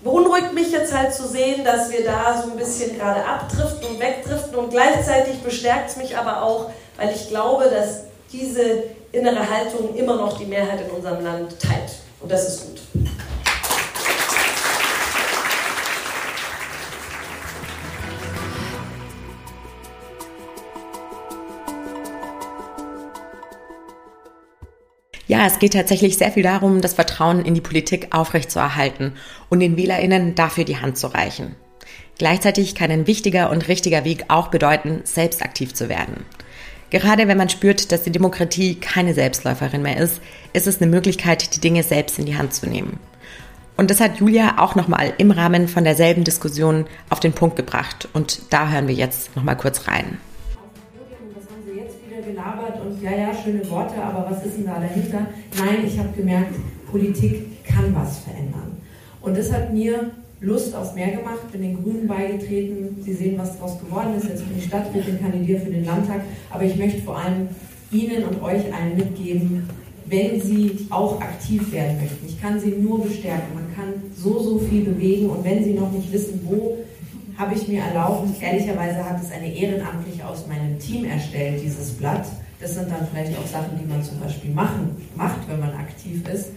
beunruhigt 0.04 0.52
mich 0.52 0.72
jetzt 0.72 0.94
halt 0.96 1.14
zu 1.14 1.26
sehen, 1.26 1.64
dass 1.64 1.90
wir 1.90 2.04
da 2.04 2.42
so 2.42 2.50
ein 2.50 2.56
bisschen 2.56 2.98
gerade 2.98 3.24
abdriften 3.24 3.88
und 3.88 4.00
wegdriften 4.00 4.54
und 4.56 4.70
gleichzeitig 4.70 5.42
bestärkt 5.42 5.90
es 5.90 5.96
mich 5.96 6.16
aber 6.16 6.42
auch, 6.42 6.70
weil 6.98 7.14
ich 7.14 7.28
glaube, 7.28 7.64
dass 7.64 8.04
diese 8.32 8.84
innere 9.12 9.48
Haltung 9.48 9.94
immer 9.94 10.16
noch 10.16 10.38
die 10.38 10.46
Mehrheit 10.46 10.80
in 10.80 10.90
unserem 10.90 11.22
Land 11.22 11.60
teilt. 11.60 11.92
Und 12.20 12.30
das 12.30 12.48
ist 12.48 12.66
gut. 12.66 12.80
Ja, 25.28 25.44
es 25.44 25.58
geht 25.58 25.72
tatsächlich 25.72 26.18
sehr 26.18 26.30
viel 26.30 26.44
darum, 26.44 26.80
das 26.80 26.94
Vertrauen 26.94 27.44
in 27.44 27.54
die 27.54 27.60
Politik 27.60 28.14
aufrechtzuerhalten 28.14 29.14
und 29.48 29.58
den 29.58 29.76
WählerInnen 29.76 30.36
dafür 30.36 30.64
die 30.64 30.76
Hand 30.76 30.98
zu 30.98 31.08
reichen. 31.08 31.56
Gleichzeitig 32.18 32.76
kann 32.76 32.92
ein 32.92 33.06
wichtiger 33.08 33.50
und 33.50 33.66
richtiger 33.66 34.04
Weg 34.04 34.26
auch 34.28 34.48
bedeuten, 34.48 35.00
selbst 35.04 35.42
aktiv 35.42 35.74
zu 35.74 35.88
werden. 35.88 36.24
Gerade 36.90 37.26
wenn 37.26 37.38
man 37.38 37.48
spürt, 37.48 37.90
dass 37.90 38.04
die 38.04 38.12
Demokratie 38.12 38.76
keine 38.76 39.12
Selbstläuferin 39.14 39.82
mehr 39.82 39.96
ist, 39.96 40.20
ist 40.52 40.66
es 40.66 40.80
eine 40.80 40.90
Möglichkeit, 40.90 41.54
die 41.56 41.60
Dinge 41.60 41.82
selbst 41.82 42.18
in 42.18 42.26
die 42.26 42.36
Hand 42.36 42.54
zu 42.54 42.68
nehmen. 42.68 43.00
Und 43.76 43.90
das 43.90 44.00
hat 44.00 44.18
Julia 44.18 44.54
auch 44.58 44.74
nochmal 44.74 45.12
im 45.18 45.30
Rahmen 45.30 45.68
von 45.68 45.84
derselben 45.84 46.24
Diskussion 46.24 46.86
auf 47.10 47.20
den 47.20 47.32
Punkt 47.32 47.56
gebracht. 47.56 48.08
Und 48.14 48.40
da 48.50 48.70
hören 48.70 48.88
wir 48.88 48.94
jetzt 48.94 49.36
nochmal 49.36 49.56
kurz 49.56 49.86
rein. 49.86 50.18
Was 51.34 51.44
haben 51.50 51.62
Sie 51.66 51.78
jetzt 51.78 51.96
wieder 52.08 52.22
gelabert 52.22 52.80
und 52.80 53.02
ja, 53.02 53.10
ja, 53.10 53.34
schöne 53.34 53.68
Worte, 53.68 54.00
aber 54.02 54.30
was 54.30 54.46
ist 54.46 54.56
denn 54.56 54.66
da 54.66 54.78
dahinter? 54.80 55.26
Nein, 55.58 55.84
ich 55.86 55.98
habe 55.98 56.08
gemerkt, 56.16 56.54
Politik 56.90 57.64
kann 57.64 57.94
was 57.94 58.20
verändern. 58.20 58.78
Und 59.20 59.36
das 59.36 59.52
hat 59.52 59.72
mir 59.72 60.10
Lust 60.40 60.74
auf 60.74 60.94
mehr 60.94 61.12
gemacht, 61.12 61.50
bin 61.50 61.62
den 61.62 61.82
Grünen 61.82 62.06
beigetreten. 62.06 62.96
Sie 63.00 63.14
sehen, 63.14 63.38
was 63.38 63.56
daraus 63.56 63.78
geworden 63.78 64.14
ist. 64.16 64.28
Jetzt 64.28 64.46
bin 64.46 64.58
ich 64.58 64.64
Stadträtin, 64.64 65.18
kandidiere 65.18 65.60
für 65.60 65.70
den 65.70 65.84
Landtag. 65.84 66.22
Aber 66.50 66.64
ich 66.64 66.76
möchte 66.76 67.00
vor 67.02 67.18
allem 67.18 67.48
Ihnen 67.90 68.24
und 68.24 68.42
euch 68.42 68.62
allen 68.74 68.96
mitgeben, 68.96 69.68
wenn 70.06 70.40
Sie 70.40 70.86
auch 70.90 71.20
aktiv 71.20 71.72
werden 71.72 71.98
möchten. 72.00 72.26
Ich 72.26 72.40
kann 72.40 72.60
Sie 72.60 72.70
nur 72.70 73.02
bestärken. 73.02 73.54
Man 73.54 73.74
kann 73.74 73.94
so, 74.14 74.38
so 74.40 74.58
viel 74.58 74.84
bewegen. 74.84 75.30
Und 75.30 75.42
wenn 75.44 75.64
Sie 75.64 75.72
noch 75.72 75.90
nicht 75.90 76.12
wissen, 76.12 76.40
wo, 76.44 76.78
habe 77.38 77.54
ich 77.54 77.66
mir 77.68 77.82
erlaubt, 77.82 78.28
ehrlicherweise 78.40 79.08
hat 79.08 79.22
es 79.22 79.30
eine 79.30 79.54
Ehrenamtliche 79.54 80.26
aus 80.26 80.46
meinem 80.46 80.78
Team 80.78 81.04
erstellt, 81.04 81.62
dieses 81.62 81.92
Blatt. 81.92 82.26
Das 82.60 82.74
sind 82.74 82.90
dann 82.90 83.06
vielleicht 83.10 83.38
auch 83.38 83.46
Sachen, 83.46 83.78
die 83.80 83.86
man 83.86 84.02
zum 84.02 84.20
Beispiel 84.20 84.50
machen, 84.50 84.96
macht, 85.14 85.48
wenn 85.48 85.60
man 85.60 85.70
aktiv 85.72 86.22
ist. 86.32 86.50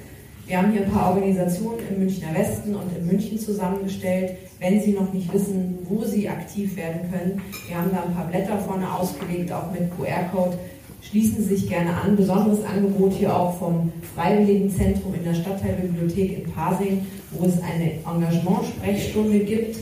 Wir 0.50 0.58
haben 0.58 0.72
hier 0.72 0.82
ein 0.82 0.92
paar 0.92 1.12
Organisationen 1.12 1.78
im 1.92 2.00
Münchner 2.00 2.34
Westen 2.34 2.74
und 2.74 2.98
in 2.98 3.06
München 3.06 3.38
zusammengestellt. 3.38 4.36
Wenn 4.58 4.82
Sie 4.82 4.94
noch 4.94 5.14
nicht 5.14 5.32
wissen, 5.32 5.78
wo 5.88 6.04
Sie 6.04 6.28
aktiv 6.28 6.76
werden 6.76 7.02
können, 7.12 7.40
wir 7.68 7.78
haben 7.78 7.92
da 7.92 8.02
ein 8.02 8.16
paar 8.16 8.26
Blätter 8.26 8.58
vorne 8.58 8.92
ausgelegt, 8.92 9.52
auch 9.52 9.72
mit 9.72 9.96
QR-Code. 9.96 10.58
Schließen 11.04 11.44
Sie 11.44 11.56
sich 11.56 11.70
gerne 11.70 11.96
an. 11.96 12.16
Besonderes 12.16 12.66
Angebot 12.66 13.14
hier 13.14 13.36
auch 13.36 13.60
vom 13.60 13.92
Freiwilligenzentrum 14.16 15.14
in 15.14 15.24
der 15.24 15.36
Stadtteilbibliothek 15.36 16.40
in 16.40 16.52
Pasing, 16.52 17.06
wo 17.30 17.46
es 17.46 17.62
eine 17.62 17.92
Engagement-Sprechstunde 18.12 19.42
gibt. 19.42 19.78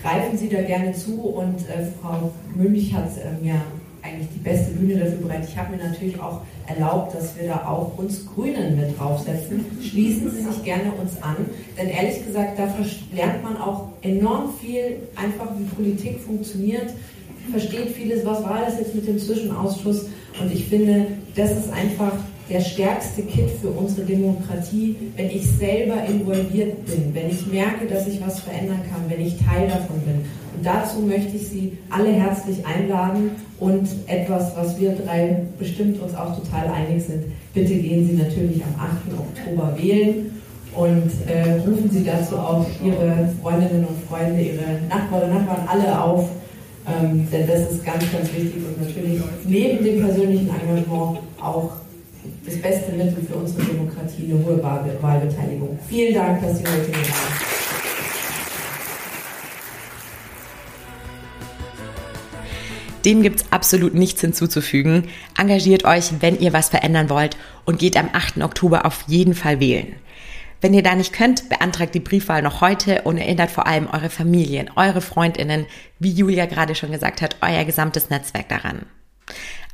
Greifen 0.00 0.38
Sie 0.38 0.48
da 0.48 0.62
gerne 0.62 0.94
zu 0.94 1.20
und 1.20 1.68
äh, 1.68 1.84
Frau 2.00 2.32
Münch 2.56 2.94
hat 2.94 3.10
äh, 3.18 3.44
mir 3.44 3.60
eigentlich 4.02 4.28
die 4.34 4.38
beste 4.38 4.72
Bühne 4.72 5.00
dafür 5.00 5.18
bereit. 5.18 5.46
Ich 5.48 5.56
habe 5.56 5.76
mir 5.76 5.82
natürlich 5.82 6.18
auch 6.20 6.42
erlaubt, 6.66 7.14
dass 7.14 7.36
wir 7.38 7.48
da 7.48 7.66
auch 7.66 7.96
uns 7.98 8.26
Grünen 8.26 8.76
mit 8.76 8.98
draufsetzen. 8.98 9.64
Schließen 9.82 10.30
Sie 10.30 10.42
sich 10.42 10.64
gerne 10.64 10.92
uns 10.92 11.20
an, 11.22 11.36
denn 11.78 11.88
ehrlich 11.88 12.24
gesagt, 12.24 12.58
da 12.58 12.68
lernt 13.14 13.42
man 13.42 13.56
auch 13.56 13.88
enorm 14.02 14.52
viel, 14.60 14.96
einfach 15.16 15.48
wie 15.58 15.64
Politik 15.64 16.20
funktioniert, 16.20 16.94
versteht 17.50 17.90
vieles, 17.90 18.24
was 18.24 18.42
war 18.42 18.62
das 18.64 18.78
jetzt 18.78 18.94
mit 18.94 19.06
dem 19.06 19.18
Zwischenausschuss 19.18 20.06
und 20.40 20.52
ich 20.52 20.66
finde, 20.66 21.06
das 21.34 21.50
ist 21.50 21.72
einfach 21.72 22.12
der 22.50 22.60
stärkste 22.60 23.22
Kit 23.22 23.48
für 23.62 23.68
unsere 23.68 24.04
Demokratie, 24.04 24.96
wenn 25.16 25.30
ich 25.30 25.46
selber 25.46 26.04
involviert 26.04 26.84
bin, 26.84 27.14
wenn 27.14 27.30
ich 27.30 27.46
merke, 27.46 27.86
dass 27.86 28.08
ich 28.08 28.20
was 28.20 28.40
verändern 28.40 28.80
kann, 28.90 29.08
wenn 29.08 29.24
ich 29.24 29.36
Teil 29.36 29.68
davon 29.68 30.00
bin. 30.00 30.16
Und 30.56 30.64
dazu 30.66 30.98
möchte 30.98 31.36
ich 31.36 31.46
Sie 31.46 31.78
alle 31.90 32.10
herzlich 32.12 32.66
einladen 32.66 33.30
und 33.60 33.88
etwas, 34.08 34.56
was 34.56 34.80
wir 34.80 34.92
drei 34.92 35.42
bestimmt 35.60 36.02
uns 36.02 36.14
auch 36.14 36.36
total 36.36 36.66
einig 36.68 37.04
sind. 37.04 37.24
Bitte 37.54 37.74
gehen 37.74 38.08
Sie 38.08 38.14
natürlich 38.14 38.60
am 38.64 38.74
8. 38.80 38.92
Oktober 39.16 39.76
wählen 39.80 40.32
und 40.74 41.10
äh, 41.28 41.60
rufen 41.60 41.88
Sie 41.90 42.04
dazu 42.04 42.36
auch 42.36 42.66
Ihre 42.84 43.30
Freundinnen 43.40 43.84
und 43.84 43.96
Freunde, 44.08 44.42
Ihre 44.42 44.80
Nachbarn 44.88 45.30
und 45.30 45.34
Nachbarn 45.34 45.68
alle 45.68 46.02
auf, 46.02 46.28
ähm, 46.88 47.28
denn 47.30 47.46
das 47.46 47.70
ist 47.70 47.84
ganz, 47.84 48.10
ganz 48.12 48.28
wichtig 48.34 48.56
und 48.66 48.84
natürlich 48.84 49.20
neben 49.46 49.84
dem 49.84 50.00
persönlichen 50.00 50.48
Engagement 50.48 51.18
auch 51.40 51.70
das 52.44 52.60
beste 52.60 52.92
Mittel 52.92 53.24
für 53.26 53.34
unsere 53.34 53.64
Demokratie, 53.64 54.32
eine 54.32 54.44
hohe 54.44 54.62
Wahlbeteiligung. 54.62 55.78
Vielen 55.88 56.14
Dank, 56.14 56.42
dass 56.42 56.58
Sie 56.58 56.64
heute 56.64 56.86
hier 56.86 56.94
waren. 56.94 57.60
Dem 63.04 63.22
gibt's 63.22 63.46
absolut 63.50 63.94
nichts 63.94 64.20
hinzuzufügen. 64.20 65.08
Engagiert 65.38 65.84
euch, 65.84 66.20
wenn 66.20 66.38
ihr 66.38 66.52
was 66.52 66.68
verändern 66.68 67.08
wollt 67.08 67.36
und 67.64 67.78
geht 67.78 67.96
am 67.96 68.10
8. 68.12 68.42
Oktober 68.42 68.84
auf 68.84 69.04
jeden 69.06 69.34
Fall 69.34 69.58
wählen. 69.58 69.94
Wenn 70.60 70.74
ihr 70.74 70.82
da 70.82 70.94
nicht 70.94 71.14
könnt, 71.14 71.48
beantragt 71.48 71.94
die 71.94 72.00
Briefwahl 72.00 72.42
noch 72.42 72.60
heute 72.60 73.02
und 73.02 73.16
erinnert 73.16 73.50
vor 73.50 73.66
allem 73.66 73.86
eure 73.86 74.10
Familien, 74.10 74.70
eure 74.76 75.00
Freundinnen, 75.00 75.64
wie 75.98 76.12
Julia 76.12 76.44
gerade 76.44 76.74
schon 76.74 76.92
gesagt 76.92 77.22
hat, 77.22 77.36
euer 77.40 77.64
gesamtes 77.64 78.10
Netzwerk 78.10 78.50
daran. 78.50 78.84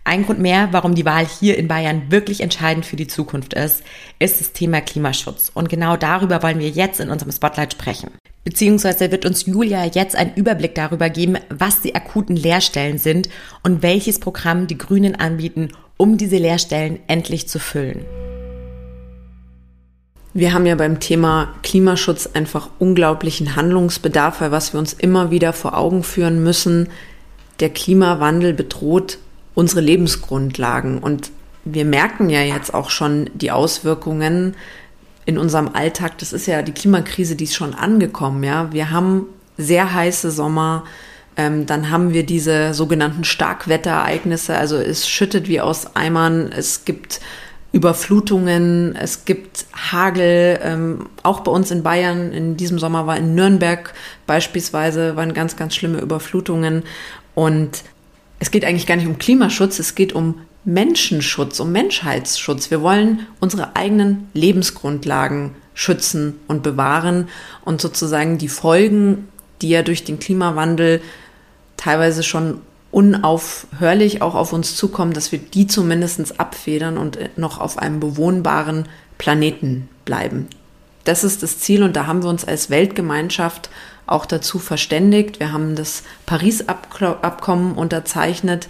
Ein 0.06 0.25
Grund 0.25 0.38
mehr, 0.38 0.68
warum 0.70 0.94
die 0.94 1.04
Wahl 1.04 1.26
hier 1.26 1.58
in 1.58 1.66
Bayern 1.66 2.12
wirklich 2.12 2.40
entscheidend 2.40 2.86
für 2.86 2.94
die 2.94 3.08
Zukunft 3.08 3.54
ist, 3.54 3.82
ist 4.20 4.40
das 4.40 4.52
Thema 4.52 4.80
Klimaschutz. 4.80 5.50
Und 5.52 5.68
genau 5.68 5.96
darüber 5.96 6.44
wollen 6.44 6.60
wir 6.60 6.68
jetzt 6.68 7.00
in 7.00 7.10
unserem 7.10 7.32
Spotlight 7.32 7.72
sprechen. 7.72 8.12
Beziehungsweise 8.44 9.10
wird 9.10 9.26
uns 9.26 9.46
Julia 9.46 9.84
jetzt 9.84 10.14
einen 10.14 10.32
Überblick 10.36 10.76
darüber 10.76 11.10
geben, 11.10 11.38
was 11.48 11.80
die 11.80 11.96
akuten 11.96 12.36
Leerstellen 12.36 12.98
sind 12.98 13.28
und 13.64 13.82
welches 13.82 14.20
Programm 14.20 14.68
die 14.68 14.78
Grünen 14.78 15.16
anbieten, 15.16 15.70
um 15.96 16.18
diese 16.18 16.36
Leerstellen 16.36 17.00
endlich 17.08 17.48
zu 17.48 17.58
füllen. 17.58 18.04
Wir 20.34 20.52
haben 20.52 20.66
ja 20.66 20.76
beim 20.76 21.00
Thema 21.00 21.52
Klimaschutz 21.64 22.28
einfach 22.32 22.70
unglaublichen 22.78 23.56
Handlungsbedarf, 23.56 24.40
weil 24.40 24.52
was 24.52 24.72
wir 24.72 24.78
uns 24.78 24.92
immer 24.92 25.32
wieder 25.32 25.52
vor 25.52 25.76
Augen 25.76 26.04
führen 26.04 26.44
müssen, 26.44 26.90
der 27.58 27.70
Klimawandel 27.70 28.52
bedroht 28.52 29.18
unsere 29.56 29.80
Lebensgrundlagen. 29.80 30.98
Und 30.98 31.32
wir 31.64 31.84
merken 31.84 32.30
ja 32.30 32.42
jetzt 32.42 32.72
auch 32.72 32.90
schon 32.90 33.28
die 33.34 33.50
Auswirkungen 33.50 34.54
in 35.25 35.38
unserem 35.38 35.70
Alltag. 35.72 36.18
Das 36.18 36.32
ist 36.32 36.46
ja 36.46 36.62
die 36.62 36.72
Klimakrise, 36.72 37.34
die 37.34 37.44
ist 37.44 37.56
schon 37.56 37.75
angekommen. 37.75 38.44
Ja, 38.44 38.72
wir 38.72 38.90
haben 38.90 39.26
sehr 39.58 39.92
heiße 39.92 40.30
Sommer. 40.30 40.84
Ähm, 41.36 41.66
dann 41.66 41.90
haben 41.90 42.12
wir 42.12 42.25
diese 42.25 42.75
sogenannten 42.75 43.25
Starkwetterereignisse. 43.25 44.56
Also 44.56 44.76
es 44.76 45.08
schüttet 45.08 45.48
wie 45.48 45.60
aus 45.60 45.96
Eimern. 45.96 46.52
Es 46.52 46.84
gibt 46.84 47.20
Überflutungen, 47.72 48.94
es 48.94 49.25
gibt 49.25 49.66
Hagel, 49.75 50.60
ähm, 50.62 51.06
auch 51.22 51.40
bei 51.40 51.50
uns 51.50 51.70
in 51.70 51.82
Bayern. 51.82 52.32
In 52.32 52.58
diesem 52.58 52.78
Sommer 52.78 53.06
war 53.06 53.16
in 53.16 53.34
Nürnberg 53.34 53.94
beispielsweise 54.26 55.16
waren 55.16 55.32
ganz, 55.32 55.56
ganz 55.56 55.75
schlimme 55.75 55.98
Überflutungen. 55.98 56.84
Und 57.34 57.82
es 58.38 58.50
geht 58.50 58.64
eigentlich 58.64 58.86
gar 58.86 58.96
nicht 58.96 59.06
um 59.06 59.18
Klimaschutz, 59.18 59.78
es 59.78 59.94
geht 59.94 60.12
um 60.12 60.40
Menschenschutz, 60.64 61.60
um 61.60 61.72
Menschheitsschutz. 61.72 62.70
Wir 62.70 62.82
wollen 62.82 63.26
unsere 63.40 63.76
eigenen 63.76 64.28
Lebensgrundlagen 64.34 65.52
schützen 65.74 66.34
und 66.48 66.62
bewahren 66.62 67.28
und 67.64 67.80
sozusagen 67.80 68.38
die 68.38 68.48
Folgen, 68.48 69.28
die 69.62 69.68
ja 69.68 69.82
durch 69.82 70.04
den 70.04 70.18
Klimawandel 70.18 71.00
teilweise 71.76 72.22
schon 72.22 72.60
unaufhörlich 72.90 74.22
auch 74.22 74.34
auf 74.34 74.52
uns 74.52 74.74
zukommen, 74.74 75.12
dass 75.12 75.30
wir 75.30 75.38
die 75.38 75.66
zumindest 75.66 76.40
abfedern 76.40 76.98
und 76.98 77.18
noch 77.36 77.60
auf 77.60 77.78
einem 77.78 78.00
bewohnbaren 78.00 78.88
Planeten 79.18 79.88
bleiben. 80.04 80.48
Das 81.04 81.22
ist 81.22 81.42
das 81.42 81.58
Ziel 81.60 81.82
und 81.82 81.94
da 81.94 82.06
haben 82.06 82.22
wir 82.22 82.30
uns 82.30 82.44
als 82.44 82.70
Weltgemeinschaft 82.70 83.70
auch 84.06 84.26
dazu 84.26 84.58
verständigt. 84.58 85.40
Wir 85.40 85.52
haben 85.52 85.75
das 85.75 86.02
Paris-Abkommen 86.26 87.75
unterzeichnet 87.75 88.68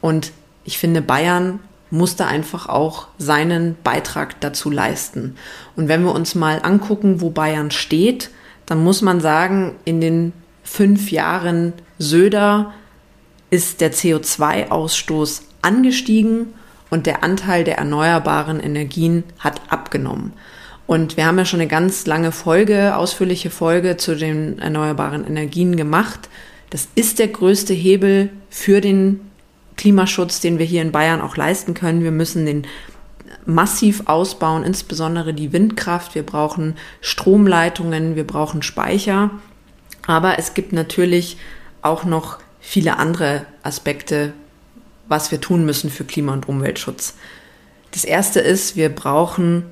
und 0.00 0.32
ich 0.64 0.78
finde, 0.78 1.02
Bayern 1.02 1.60
musste 1.90 2.26
einfach 2.26 2.68
auch 2.68 3.08
seinen 3.16 3.76
Beitrag 3.82 4.40
dazu 4.40 4.70
leisten. 4.70 5.36
Und 5.76 5.88
wenn 5.88 6.04
wir 6.04 6.14
uns 6.14 6.34
mal 6.34 6.60
angucken, 6.62 7.20
wo 7.20 7.30
Bayern 7.30 7.70
steht, 7.70 8.30
dann 8.66 8.84
muss 8.84 9.00
man 9.00 9.20
sagen, 9.20 9.76
in 9.84 10.00
den 10.00 10.32
fünf 10.62 11.10
Jahren 11.10 11.72
Söder 11.98 12.74
ist 13.50 13.80
der 13.80 13.92
CO2-Ausstoß 13.92 15.42
angestiegen 15.62 16.54
und 16.90 17.06
der 17.06 17.24
Anteil 17.24 17.64
der 17.64 17.78
erneuerbaren 17.78 18.60
Energien 18.60 19.24
hat 19.38 19.60
abgenommen. 19.70 20.34
Und 20.88 21.18
wir 21.18 21.26
haben 21.26 21.36
ja 21.36 21.44
schon 21.44 21.60
eine 21.60 21.68
ganz 21.68 22.06
lange 22.06 22.32
Folge, 22.32 22.96
ausführliche 22.96 23.50
Folge 23.50 23.98
zu 23.98 24.16
den 24.16 24.58
erneuerbaren 24.58 25.26
Energien 25.26 25.76
gemacht. 25.76 26.30
Das 26.70 26.88
ist 26.94 27.18
der 27.18 27.28
größte 27.28 27.74
Hebel 27.74 28.30
für 28.48 28.80
den 28.80 29.20
Klimaschutz, 29.76 30.40
den 30.40 30.58
wir 30.58 30.64
hier 30.64 30.80
in 30.80 30.90
Bayern 30.90 31.20
auch 31.20 31.36
leisten 31.36 31.74
können. 31.74 32.02
Wir 32.02 32.10
müssen 32.10 32.46
den 32.46 32.66
massiv 33.44 34.04
ausbauen, 34.06 34.64
insbesondere 34.64 35.34
die 35.34 35.52
Windkraft. 35.52 36.14
Wir 36.14 36.24
brauchen 36.24 36.74
Stromleitungen, 37.02 38.16
wir 38.16 38.26
brauchen 38.26 38.62
Speicher. 38.62 39.30
Aber 40.06 40.38
es 40.38 40.54
gibt 40.54 40.72
natürlich 40.72 41.36
auch 41.82 42.04
noch 42.04 42.38
viele 42.60 42.96
andere 42.96 43.44
Aspekte, 43.62 44.32
was 45.06 45.30
wir 45.32 45.42
tun 45.42 45.66
müssen 45.66 45.90
für 45.90 46.04
Klima- 46.04 46.32
und 46.32 46.48
Umweltschutz. 46.48 47.12
Das 47.90 48.06
erste 48.06 48.40
ist, 48.40 48.74
wir 48.74 48.88
brauchen 48.88 49.66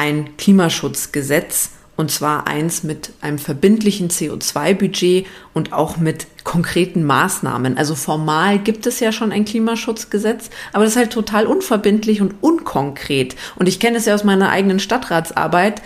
ein 0.00 0.36
Klimaschutzgesetz 0.38 1.70
Und 2.00 2.10
zwar 2.10 2.46
eins 2.46 2.82
mit 2.82 3.10
einem 3.20 3.38
verbindlichen 3.38 4.08
CO2-Budget 4.08 5.26
und 5.52 5.74
auch 5.74 5.98
mit 5.98 6.26
konkreten 6.44 7.04
Maßnahmen. 7.04 7.76
Also 7.76 7.94
formal 7.94 8.58
gibt 8.58 8.86
es 8.86 9.00
ja 9.00 9.12
schon 9.12 9.32
ein 9.32 9.44
Klimaschutzgesetz, 9.44 10.48
aber 10.72 10.84
das 10.84 10.94
ist 10.94 10.98
halt 10.98 11.12
total 11.12 11.46
unverbindlich 11.46 12.22
und 12.22 12.36
unkonkret. 12.40 13.36
Und 13.56 13.68
ich 13.68 13.80
kenne 13.80 13.98
es 13.98 14.06
ja 14.06 14.14
aus 14.14 14.24
meiner 14.24 14.48
eigenen 14.48 14.80
Stadtratsarbeit. 14.80 15.82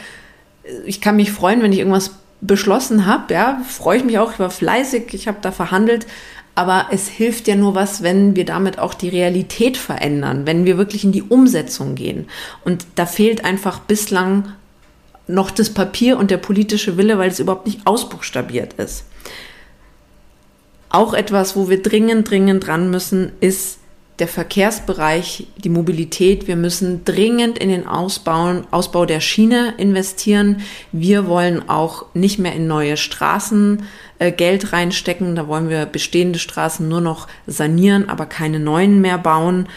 Ich 0.86 1.00
kann 1.00 1.16
mich 1.16 1.32
freuen, 1.32 1.62
wenn 1.62 1.72
ich 1.72 1.80
irgendwas 1.80 2.12
beschlossen 2.40 3.06
habe. 3.06 3.34
Ja, 3.34 3.60
freue 3.68 3.98
ich 3.98 4.04
mich 4.04 4.20
auch. 4.20 4.30
Ich 4.30 4.38
war 4.38 4.50
fleißig, 4.50 5.14
ich 5.14 5.26
habe 5.26 5.38
da 5.42 5.50
verhandelt. 5.50 6.06
Aber 6.54 6.86
es 6.92 7.08
hilft 7.08 7.48
ja 7.48 7.56
nur 7.56 7.74
was, 7.74 8.02
wenn 8.02 8.36
wir 8.36 8.44
damit 8.44 8.78
auch 8.78 8.94
die 8.94 9.08
Realität 9.08 9.76
verändern, 9.76 10.46
wenn 10.46 10.64
wir 10.64 10.78
wirklich 10.78 11.04
in 11.04 11.12
die 11.12 11.22
Umsetzung 11.22 11.96
gehen. 11.96 12.26
Und 12.64 12.86
da 12.94 13.06
fehlt 13.06 13.44
einfach 13.44 13.80
bislang 13.80 14.52
noch 15.26 15.50
das 15.50 15.70
Papier 15.70 16.18
und 16.18 16.30
der 16.30 16.36
politische 16.36 16.96
Wille, 16.96 17.18
weil 17.18 17.30
es 17.30 17.40
überhaupt 17.40 17.66
nicht 17.66 17.86
ausbuchstabiert 17.86 18.74
ist. 18.74 19.04
Auch 20.90 21.12
etwas, 21.12 21.56
wo 21.56 21.68
wir 21.68 21.82
dringend, 21.82 22.30
dringend 22.30 22.66
dran 22.66 22.88
müssen, 22.90 23.32
ist 23.40 23.78
der 24.18 24.28
Verkehrsbereich, 24.28 25.48
die 25.56 25.68
Mobilität. 25.68 26.46
Wir 26.46 26.56
müssen 26.56 27.04
dringend 27.04 27.58
in 27.58 27.68
den 27.68 27.86
Ausbau, 27.86 28.62
Ausbau 28.70 29.06
der 29.06 29.20
Schiene 29.20 29.74
investieren. 29.76 30.62
Wir 30.92 31.26
wollen 31.26 31.68
auch 31.68 32.06
nicht 32.14 32.38
mehr 32.38 32.54
in 32.54 32.66
neue 32.66 32.96
Straßen 32.96 33.82
äh, 34.20 34.30
Geld 34.30 34.72
reinstecken. 34.72 35.34
Da 35.34 35.48
wollen 35.48 35.68
wir 35.68 35.86
bestehende 35.86 36.38
Straßen 36.38 36.88
nur 36.88 37.00
noch 37.00 37.26
sanieren, 37.46 38.08
aber 38.08 38.26
keine 38.26 38.60
neuen 38.60 39.00
mehr 39.00 39.18
bauen. 39.18 39.68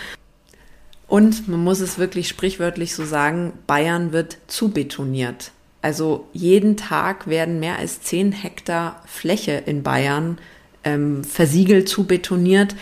Und 1.08 1.48
man 1.48 1.63
muss 1.63 1.79
es 1.79 1.98
wirklich 1.98 2.27
sprichwörtlich 2.27 2.94
so 2.94 3.06
sagen, 3.06 3.53
Bayern 3.65 4.12
wird 4.12 4.38
zubetoniert. 4.48 5.51
Also 5.82 6.27
jeden 6.34 6.75
Tag 6.75 7.27
werden 7.27 7.60
mehr 7.60 7.79
als 7.79 8.01
10 8.01 8.34
Hektar 8.34 9.01
Fläche 9.06 9.63
in 9.65 9.84
Bayern 9.84 10.38
ähm, 10.84 11.24
versiegelt 11.24 11.88
zubetoniert. 11.88 12.75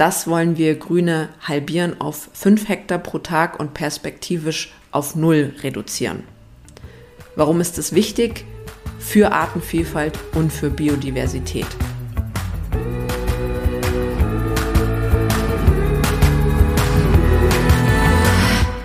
Das 0.00 0.26
wollen 0.26 0.56
wir 0.56 0.76
Grüne 0.76 1.28
halbieren 1.42 2.00
auf 2.00 2.30
5 2.32 2.70
Hektar 2.70 2.96
pro 2.96 3.18
Tag 3.18 3.60
und 3.60 3.74
perspektivisch 3.74 4.72
auf 4.92 5.14
null 5.14 5.54
reduzieren. 5.62 6.24
Warum 7.36 7.60
ist 7.60 7.76
das 7.76 7.94
wichtig? 7.94 8.46
Für 8.98 9.30
Artenvielfalt 9.32 10.18
und 10.32 10.54
für 10.54 10.70
Biodiversität. 10.70 11.66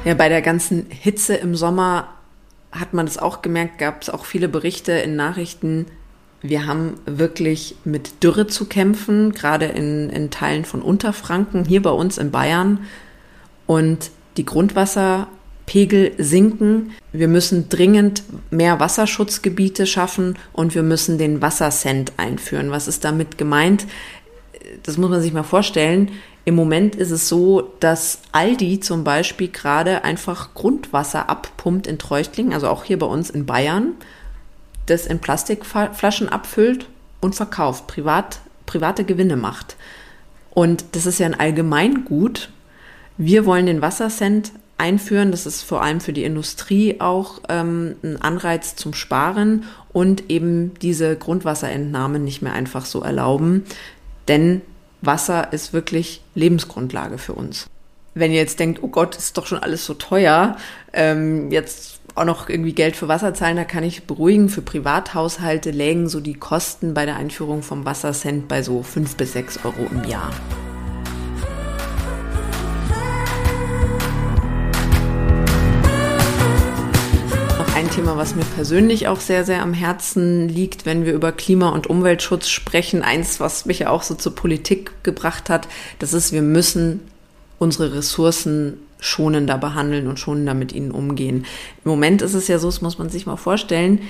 Ja, 0.03 0.15
bei 0.15 0.27
der 0.27 0.41
ganzen 0.41 0.87
Hitze 0.89 1.35
im 1.35 1.55
Sommer 1.55 2.09
hat 2.73 2.93
man 2.93 3.07
es 3.07 3.17
auch 3.17 3.41
gemerkt, 3.41 3.77
gab 3.77 4.01
es 4.01 4.09
auch 4.09 4.25
viele 4.25 4.49
Berichte 4.49 4.91
in 4.91 5.15
Nachrichten. 5.15 5.85
Wir 6.47 6.67
haben 6.67 6.95
wirklich 7.05 7.75
mit 7.85 8.23
Dürre 8.23 8.45
zu 8.45 8.65
kämpfen, 8.65 9.31
gerade 9.31 9.65
in, 9.65 10.09
in 10.09 10.29
Teilen 10.29 10.63
von 10.63 10.81
Unterfranken, 10.81 11.65
hier 11.65 11.81
bei 11.81 11.89
uns 11.89 12.17
in 12.17 12.29
Bayern. 12.29 12.85
Und 13.65 14.11
die 14.37 14.45
Grundwasserpegel 14.45 16.13
sinken. 16.17 16.91
Wir 17.11 17.27
müssen 17.27 17.69
dringend 17.69 18.23
mehr 18.51 18.79
Wasserschutzgebiete 18.79 19.87
schaffen 19.87 20.37
und 20.53 20.75
wir 20.75 20.83
müssen 20.83 21.17
den 21.17 21.41
Wassercent 21.41 22.13
einführen. 22.17 22.69
Was 22.69 22.87
ist 22.87 23.03
damit 23.03 23.37
gemeint? 23.37 23.87
Das 24.83 24.97
muss 24.97 25.09
man 25.09 25.21
sich 25.21 25.33
mal 25.33 25.43
vorstellen. 25.43 26.11
Im 26.43 26.53
Moment 26.53 26.95
ist 26.95 27.09
es 27.09 27.27
so, 27.27 27.73
dass 27.79 28.19
Aldi 28.31 28.79
zum 28.79 29.03
Beispiel 29.03 29.47
gerade 29.47 30.03
einfach 30.03 30.53
Grundwasser 30.53 31.27
abpumpt 31.27 31.87
in 31.87 31.97
Treuchtlingen, 31.97 32.53
also 32.53 32.67
auch 32.67 32.83
hier 32.83 32.99
bei 32.99 33.07
uns 33.07 33.31
in 33.31 33.47
Bayern, 33.47 33.93
das 34.85 35.05
in 35.05 35.19
Plastikflaschen 35.19 36.29
abfüllt 36.29 36.87
und 37.21 37.35
verkauft, 37.35 37.87
privat, 37.87 38.39
private 38.65 39.03
Gewinne 39.03 39.35
macht. 39.35 39.75
Und 40.51 40.85
das 40.93 41.05
ist 41.05 41.19
ja 41.19 41.25
ein 41.25 41.39
Allgemeingut. 41.39 42.49
Wir 43.17 43.45
wollen 43.45 43.65
den 43.65 43.81
Wassercent 43.81 44.51
einführen. 44.77 45.31
Das 45.31 45.45
ist 45.45 45.61
vor 45.61 45.81
allem 45.81 46.01
für 46.01 46.13
die 46.13 46.23
Industrie 46.23 46.99
auch 46.99 47.41
ähm, 47.49 47.95
ein 48.03 48.21
Anreiz 48.21 48.75
zum 48.75 48.93
Sparen 48.93 49.65
und 49.91 50.29
eben 50.29 50.73
diese 50.81 51.15
Grundwasserentnahme 51.15 52.19
nicht 52.19 52.41
mehr 52.41 52.53
einfach 52.53 52.85
so 52.85 53.01
erlauben. 53.01 53.65
Denn 54.27 54.61
Wasser 55.01 55.53
ist 55.53 55.73
wirklich 55.73 56.21
Lebensgrundlage 56.35 57.17
für 57.17 57.33
uns. 57.33 57.67
Wenn 58.13 58.31
ihr 58.31 58.37
jetzt 58.37 58.59
denkt, 58.59 58.81
oh 58.81 58.87
Gott, 58.87 59.15
ist 59.17 59.37
doch 59.37 59.45
schon 59.45 59.59
alles 59.59 59.85
so 59.85 59.93
teuer, 59.93 60.57
ähm, 60.93 61.51
jetzt 61.51 61.99
auch 62.15 62.23
noch 62.23 62.49
irgendwie 62.49 62.73
Geld 62.73 62.95
für 62.95 63.09
Wasser 63.09 63.33
zahlen, 63.33 63.57
da 63.57 63.65
kann 63.65 63.83
ich 63.83 64.07
beruhigen. 64.07 64.47
Für 64.47 64.61
Privathaushalte 64.61 65.71
lägen 65.71 66.07
so 66.07 66.21
die 66.21 66.33
Kosten 66.33 66.93
bei 66.93 67.05
der 67.05 67.17
Einführung 67.17 67.61
vom 67.61 67.83
Wassercent 67.83 68.47
bei 68.47 68.63
so 68.63 68.83
fünf 68.83 69.17
bis 69.17 69.33
sechs 69.33 69.59
Euro 69.63 69.87
im 69.91 70.03
Jahr. 70.05 70.31
ein 77.75 77.89
Thema, 77.91 78.15
was 78.15 78.35
mir 78.35 78.45
persönlich 78.55 79.09
auch 79.09 79.19
sehr, 79.19 79.43
sehr 79.43 79.61
am 79.61 79.73
Herzen 79.73 80.47
liegt, 80.47 80.85
wenn 80.85 81.03
wir 81.03 81.11
über 81.11 81.33
Klima- 81.33 81.69
und 81.69 81.87
Umweltschutz 81.87 82.47
sprechen. 82.47 83.01
Eins, 83.01 83.41
was 83.41 83.65
mich 83.65 83.79
ja 83.79 83.89
auch 83.89 84.01
so 84.01 84.15
zur 84.15 84.33
Politik 84.33 85.03
gebracht 85.03 85.49
hat, 85.49 85.67
das 85.99 86.13
ist, 86.13 86.31
wir 86.31 86.41
müssen 86.41 87.01
unsere 87.59 87.93
Ressourcen 87.93 88.77
schonender 89.05 89.57
behandeln 89.57 90.07
und 90.07 90.19
schonender 90.19 90.53
mit 90.53 90.73
ihnen 90.73 90.91
umgehen. 90.91 91.45
Im 91.83 91.91
Moment 91.91 92.21
ist 92.21 92.33
es 92.33 92.47
ja 92.47 92.59
so, 92.59 92.67
das 92.67 92.81
muss 92.81 92.97
man 92.97 93.09
sich 93.09 93.25
mal 93.25 93.37
vorstellen, 93.37 94.01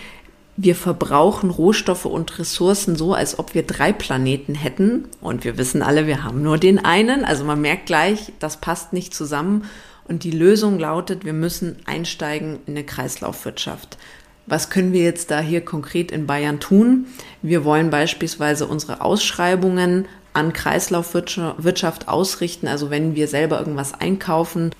wir 0.58 0.76
verbrauchen 0.76 1.50
Rohstoffe 1.50 2.06
und 2.06 2.40
Ressourcen 2.40 2.96
so, 2.96 3.14
als 3.14 3.40
ob 3.40 3.54
wir 3.54 3.64
drei 3.64 3.92
Planeten 3.92 4.56
hätten. 4.56 5.10
Und 5.20 5.44
wir 5.44 5.58
wissen 5.58 5.82
alle, 5.82 6.08
wir 6.08 6.24
haben 6.24 6.42
nur 6.44 6.58
den 6.58 6.80
einen. 6.80 7.26
Also 7.26 7.44
man 7.44 7.60
merkt 7.60 7.88
gleich, 7.88 8.32
das 8.40 8.62
passt 8.62 8.94
nicht 8.94 9.14
zusammen. 9.14 9.66
Und 10.08 10.24
die 10.24 10.32
Lösung 10.32 10.80
lautet, 10.80 11.26
wir 11.26 11.34
müssen 11.34 11.78
einsteigen 11.86 12.60
in 12.68 12.74
eine 12.74 12.86
Kreislaufwirtschaft. 12.86 13.98
Was 14.46 14.70
können 14.70 14.94
wir 14.94 15.04
jetzt 15.04 15.30
da 15.30 15.42
hier 15.42 15.60
konkret 15.60 16.12
in 16.12 16.28
Bayern 16.28 16.60
tun? 16.60 17.08
Wir 17.42 17.66
wollen 17.66 17.90
beispielsweise 17.90 18.68
unsere 18.68 19.02
Ausschreibungen 19.02 20.06
an 20.34 20.54
Kreislaufwirtschaft 20.54 22.08
ausrichten. 22.08 22.68
Also 22.68 22.90
wenn 22.90 23.16
wir 23.16 23.28
selber 23.28 23.60
irgendwas 23.60 23.94
einkaufen, 23.94 24.72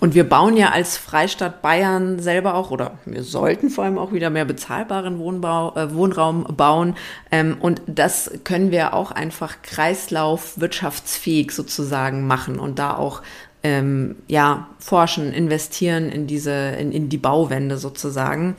und 0.00 0.14
wir 0.14 0.28
bauen 0.28 0.56
ja 0.56 0.70
als 0.70 0.96
Freistaat 0.96 1.60
Bayern 1.60 2.20
selber 2.20 2.54
auch, 2.54 2.70
oder 2.70 2.98
wir 3.04 3.22
sollten 3.24 3.70
vor 3.70 3.84
allem 3.84 3.98
auch 3.98 4.12
wieder 4.12 4.30
mehr 4.30 4.44
bezahlbaren 4.44 5.18
Wohnbau, 5.18 5.74
äh, 5.74 5.92
Wohnraum 5.92 6.44
bauen. 6.56 6.94
Ähm, 7.30 7.56
und 7.60 7.82
das 7.86 8.30
können 8.44 8.70
wir 8.70 8.94
auch 8.94 9.10
einfach 9.10 9.62
kreislaufwirtschaftsfähig 9.62 11.50
sozusagen 11.50 12.26
machen 12.26 12.58
und 12.58 12.78
da 12.78 12.94
auch 12.94 13.22
ähm, 13.64 14.16
ja, 14.28 14.68
forschen, 14.78 15.32
investieren 15.32 16.10
in 16.10 16.26
diese, 16.26 16.52
in, 16.52 16.92
in 16.92 17.08
die 17.08 17.18
Bauwende 17.18 17.76
sozusagen. 17.76 18.54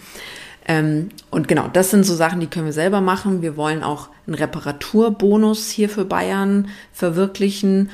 Ähm, 0.67 1.09
und 1.31 1.47
genau, 1.47 1.69
das 1.71 1.89
sind 1.89 2.05
so 2.05 2.15
Sachen, 2.15 2.41
die 2.41 2.47
können 2.47 2.65
wir 2.65 2.73
selber 2.73 2.99
machen. 2.99 3.41
Wir 3.41 3.55
wollen 3.55 3.81
auch 3.81 4.09
einen 4.27 4.35
Reparaturbonus 4.35 5.69
hier 5.69 5.89
für 5.89 6.03
Bayern 6.03 6.67
verwirklichen. 6.91 7.89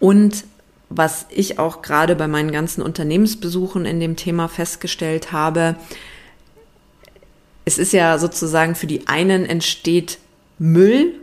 Und 0.00 0.44
was 0.88 1.26
ich 1.30 1.58
auch 1.58 1.82
gerade 1.82 2.14
bei 2.16 2.28
meinen 2.28 2.52
ganzen 2.52 2.82
Unternehmensbesuchen 2.82 3.84
in 3.84 4.00
dem 4.00 4.16
Thema 4.16 4.48
festgestellt 4.48 5.32
habe, 5.32 5.76
es 7.64 7.78
ist 7.78 7.92
ja 7.92 8.18
sozusagen 8.18 8.74
für 8.74 8.86
die 8.86 9.08
einen 9.08 9.44
entsteht 9.44 10.18
Müll 10.58 11.14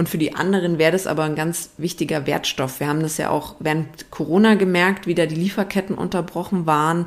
und 0.00 0.08
für 0.08 0.16
die 0.16 0.34
anderen 0.34 0.78
wäre 0.78 0.92
das 0.92 1.06
aber 1.06 1.24
ein 1.24 1.34
ganz 1.34 1.70
wichtiger 1.76 2.26
Wertstoff. 2.26 2.80
Wir 2.80 2.88
haben 2.88 3.02
das 3.02 3.18
ja 3.18 3.28
auch 3.28 3.56
während 3.58 4.10
Corona 4.10 4.54
gemerkt, 4.54 5.06
wie 5.06 5.14
da 5.14 5.26
die 5.26 5.34
Lieferketten 5.34 5.94
unterbrochen 5.94 6.64
waren, 6.64 7.04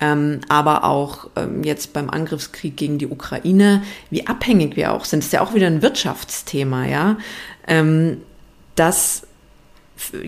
ähm, 0.00 0.40
aber 0.48 0.82
auch 0.82 1.30
ähm, 1.36 1.62
jetzt 1.62 1.92
beim 1.92 2.10
Angriffskrieg 2.10 2.76
gegen 2.76 2.98
die 2.98 3.06
Ukraine, 3.06 3.84
wie 4.10 4.26
abhängig 4.26 4.74
wir 4.74 4.92
auch 4.92 5.04
sind. 5.04 5.20
Das 5.20 5.26
ist 5.26 5.32
ja 5.32 5.40
auch 5.40 5.54
wieder 5.54 5.68
ein 5.68 5.82
Wirtschaftsthema, 5.82 6.86
ja. 6.86 7.16
Ähm, 7.68 8.22
das, 8.74 9.22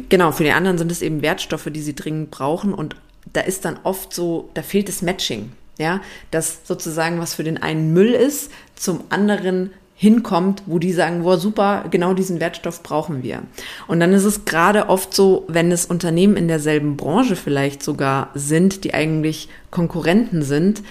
genau, 0.08 0.32
für 0.32 0.44
die 0.44 0.52
anderen 0.52 0.78
sind 0.78 0.92
es 0.92 1.02
eben 1.02 1.22
Wertstoffe, 1.22 1.68
die 1.70 1.82
sie 1.82 1.94
dringend 1.94 2.30
brauchen 2.30 2.74
und 2.74 2.96
da 3.32 3.40
ist 3.40 3.64
dann 3.64 3.78
oft 3.82 4.14
so, 4.14 4.50
da 4.54 4.62
fehlt 4.62 4.88
das 4.88 5.02
Matching. 5.02 5.52
Ja, 5.76 6.00
dass 6.30 6.60
sozusagen 6.64 7.18
was 7.18 7.34
für 7.34 7.42
den 7.42 7.60
einen 7.60 7.92
Müll 7.92 8.12
ist, 8.12 8.52
zum 8.76 9.02
anderen 9.08 9.70
hinkommt, 9.96 10.62
wo 10.66 10.78
die 10.78 10.92
sagen, 10.92 11.22
boah, 11.22 11.38
super, 11.38 11.84
genau 11.90 12.14
diesen 12.14 12.38
Wertstoff 12.38 12.82
brauchen 12.82 13.22
wir. 13.22 13.42
Und 13.88 14.00
dann 14.00 14.12
ist 14.12 14.24
es 14.24 14.44
gerade 14.44 14.88
oft 14.88 15.14
so, 15.14 15.44
wenn 15.48 15.72
es 15.72 15.86
Unternehmen 15.86 16.36
in 16.36 16.46
derselben 16.46 16.96
Branche 16.96 17.36
vielleicht 17.36 17.82
sogar 17.82 18.30
sind, 18.34 18.84
die 18.84 18.94
eigentlich 18.94 19.48
Konkurrenten 19.70 20.42
sind, 20.42 20.82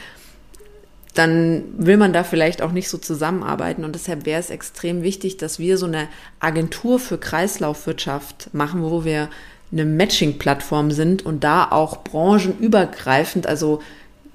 dann 1.13 1.63
will 1.77 1.97
man 1.97 2.11
da 2.11 2.23
vielleicht 2.23 2.61
auch 2.61 2.71
nicht 2.71 2.89
so 2.89 2.97
zusammenarbeiten. 2.97 3.83
Und 3.83 3.93
deshalb 3.93 4.25
wäre 4.25 4.39
es 4.39 4.49
extrem 4.49 5.03
wichtig, 5.03 5.37
dass 5.37 5.59
wir 5.59 5.77
so 5.77 5.85
eine 5.85 6.07
Agentur 6.39 6.99
für 6.99 7.17
Kreislaufwirtschaft 7.17 8.53
machen, 8.53 8.81
wo 8.81 9.05
wir 9.05 9.29
eine 9.71 9.85
Matching-Plattform 9.85 10.91
sind 10.91 11.25
und 11.25 11.43
da 11.43 11.69
auch 11.69 12.03
branchenübergreifend, 12.03 13.47
also 13.47 13.81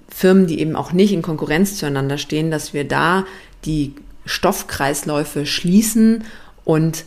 Firmen, 0.09 0.47
die 0.47 0.61
eben 0.61 0.77
auch 0.77 0.93
nicht 0.93 1.13
in 1.13 1.23
Konkurrenz 1.23 1.77
zueinander 1.77 2.19
stehen, 2.19 2.51
dass 2.51 2.73
wir 2.75 2.85
da 2.85 3.27
die 3.65 3.95
Stoffkreisläufe 4.25 5.47
schließen 5.47 6.25
und 6.65 7.05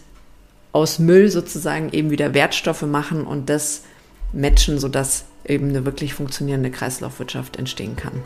aus 0.71 0.99
Müll 0.99 1.29
sozusagen 1.29 1.91
eben 1.91 2.10
wieder 2.10 2.34
Wertstoffe 2.34 2.84
machen 2.84 3.25
und 3.25 3.49
das 3.49 3.84
matchen, 4.34 4.79
sodass 4.79 5.25
eben 5.45 5.69
eine 5.69 5.86
wirklich 5.86 6.13
funktionierende 6.13 6.71
Kreislaufwirtschaft 6.71 7.57
entstehen 7.57 7.95
kann. 7.95 8.23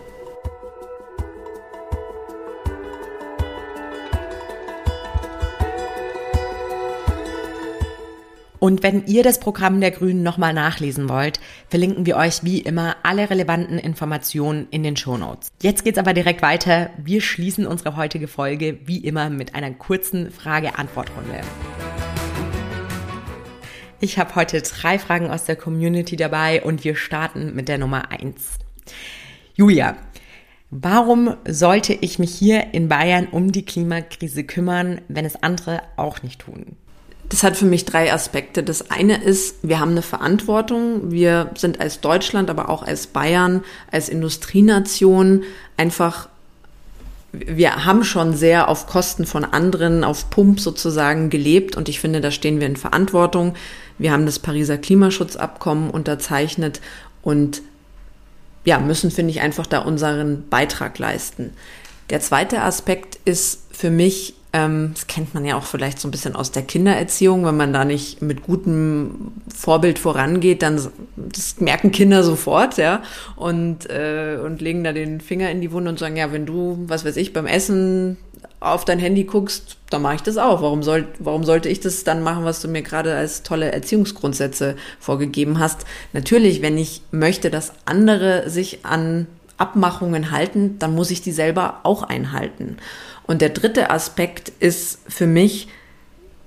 Und 8.65 8.81
wenn 8.81 9.05
ihr 9.05 9.21
das 9.21 9.39
Programm 9.39 9.79
der 9.79 9.91
Grünen 9.91 10.23
nochmal 10.23 10.51
nachlesen 10.51 11.07
wollt, 11.07 11.39
verlinken 11.69 12.07
wir 12.07 12.17
euch 12.17 12.43
wie 12.43 12.61
immer 12.61 12.95
alle 13.03 13.29
relevanten 13.29 13.77
Informationen 13.77 14.65
in 14.71 14.81
den 14.81 14.97
Shownotes. 14.97 15.49
Jetzt 15.61 15.83
geht's 15.83 15.99
aber 15.99 16.15
direkt 16.15 16.41
weiter. 16.41 16.89
Wir 16.97 17.21
schließen 17.21 17.67
unsere 17.67 17.95
heutige 17.95 18.27
Folge 18.27 18.79
wie 18.85 18.97
immer 18.97 19.29
mit 19.29 19.53
einer 19.53 19.69
kurzen 19.69 20.31
Frage-Antwort-Runde. 20.31 21.41
Ich 23.99 24.17
habe 24.17 24.33
heute 24.33 24.63
drei 24.63 24.97
Fragen 24.97 25.29
aus 25.29 25.45
der 25.45 25.57
Community 25.57 26.15
dabei 26.15 26.63
und 26.63 26.83
wir 26.83 26.95
starten 26.95 27.53
mit 27.53 27.67
der 27.67 27.77
Nummer 27.77 28.09
eins. 28.09 28.57
Julia, 29.53 29.95
warum 30.71 31.35
sollte 31.47 31.93
ich 31.93 32.17
mich 32.17 32.33
hier 32.33 32.73
in 32.73 32.89
Bayern 32.89 33.27
um 33.27 33.51
die 33.51 33.63
Klimakrise 33.63 34.43
kümmern, 34.43 35.01
wenn 35.07 35.25
es 35.25 35.35
andere 35.43 35.83
auch 35.97 36.23
nicht 36.23 36.41
tun? 36.41 36.77
Das 37.29 37.43
hat 37.43 37.57
für 37.57 37.65
mich 37.65 37.85
drei 37.85 38.13
Aspekte. 38.13 38.63
Das 38.63 38.91
eine 38.91 39.23
ist, 39.23 39.57
wir 39.63 39.79
haben 39.79 39.91
eine 39.91 40.01
Verantwortung. 40.01 41.11
Wir 41.11 41.51
sind 41.55 41.79
als 41.79 41.99
Deutschland, 42.01 42.49
aber 42.49 42.69
auch 42.69 42.83
als 42.83 43.07
Bayern, 43.07 43.63
als 43.91 44.09
Industrienation 44.09 45.43
einfach, 45.75 46.29
wir 47.31 47.85
haben 47.85 48.03
schon 48.03 48.35
sehr 48.35 48.69
auf 48.69 48.85
Kosten 48.85 49.25
von 49.25 49.43
anderen, 49.43 50.03
auf 50.03 50.29
Pump 50.29 50.59
sozusagen 50.59 51.29
gelebt. 51.29 51.75
Und 51.75 51.89
ich 51.89 51.99
finde, 51.99 52.21
da 52.21 52.29
stehen 52.29 52.59
wir 52.59 52.67
in 52.67 52.77
Verantwortung. 52.77 53.55
Wir 53.97 54.11
haben 54.11 54.25
das 54.25 54.39
Pariser 54.39 54.77
Klimaschutzabkommen 54.77 55.89
unterzeichnet 55.89 56.81
und 57.21 57.61
ja, 58.65 58.79
müssen, 58.79 59.11
finde 59.11 59.31
ich, 59.31 59.41
einfach 59.41 59.67
da 59.67 59.79
unseren 59.79 60.47
Beitrag 60.49 60.97
leisten. 60.99 61.51
Der 62.09 62.19
zweite 62.19 62.61
Aspekt 62.61 63.19
ist 63.25 63.61
für 63.71 63.89
mich 63.89 64.35
ähm, 64.55 64.91
das 64.93 65.07
kennt 65.07 65.33
man 65.33 65.43
ja 65.43 65.57
auch 65.57 65.65
vielleicht 65.65 65.99
so 65.99 66.07
ein 66.07 66.11
bisschen 66.11 66.33
aus 66.33 66.49
der 66.49 66.63
Kindererziehung, 66.63 67.45
wenn 67.45 67.57
man 67.57 67.73
da 67.73 67.83
nicht 67.83 68.21
mit 68.21 68.43
gutem 68.43 69.33
Vorbild 69.53 69.99
vorangeht, 69.99 70.61
dann 70.61 70.75
das 71.17 71.59
merken 71.59 71.91
Kinder 71.91 72.23
sofort, 72.23 72.77
ja, 72.77 73.03
und, 73.35 73.89
äh, 73.89 74.37
und 74.41 74.61
legen 74.61 74.85
da 74.85 74.93
den 74.93 75.19
Finger 75.19 75.51
in 75.51 75.59
die 75.59 75.73
Wunde 75.73 75.89
und 75.89 75.99
sagen, 75.99 76.15
ja, 76.15 76.31
wenn 76.31 76.45
du, 76.45 76.77
was 76.87 77.03
weiß 77.03 77.17
ich, 77.17 77.33
beim 77.33 77.47
Essen 77.47 78.15
auf 78.61 78.85
dein 78.85 78.99
Handy 78.99 79.25
guckst, 79.25 79.75
dann 79.89 80.01
mache 80.01 80.15
ich 80.15 80.23
das 80.23 80.37
auch. 80.37 80.61
Warum, 80.61 80.83
soll, 80.83 81.05
warum 81.19 81.43
sollte 81.43 81.67
ich 81.67 81.81
das 81.81 82.05
dann 82.05 82.23
machen, 82.23 82.45
was 82.45 82.61
du 82.61 82.69
mir 82.69 82.81
gerade 82.81 83.13
als 83.13 83.43
tolle 83.43 83.73
Erziehungsgrundsätze 83.73 84.77
vorgegeben 85.01 85.59
hast? 85.59 85.85
Natürlich, 86.13 86.61
wenn 86.61 86.77
ich 86.77 87.01
möchte, 87.11 87.49
dass 87.49 87.73
andere 87.83 88.49
sich 88.49 88.85
an 88.85 89.27
Abmachungen 89.57 90.31
halten, 90.31 90.77
dann 90.79 90.95
muss 90.95 91.11
ich 91.11 91.21
die 91.21 91.31
selber 91.31 91.79
auch 91.83 92.03
einhalten. 92.03 92.77
Und 93.23 93.41
der 93.41 93.49
dritte 93.49 93.89
Aspekt 93.89 94.49
ist 94.59 94.99
für 95.07 95.27
mich, 95.27 95.67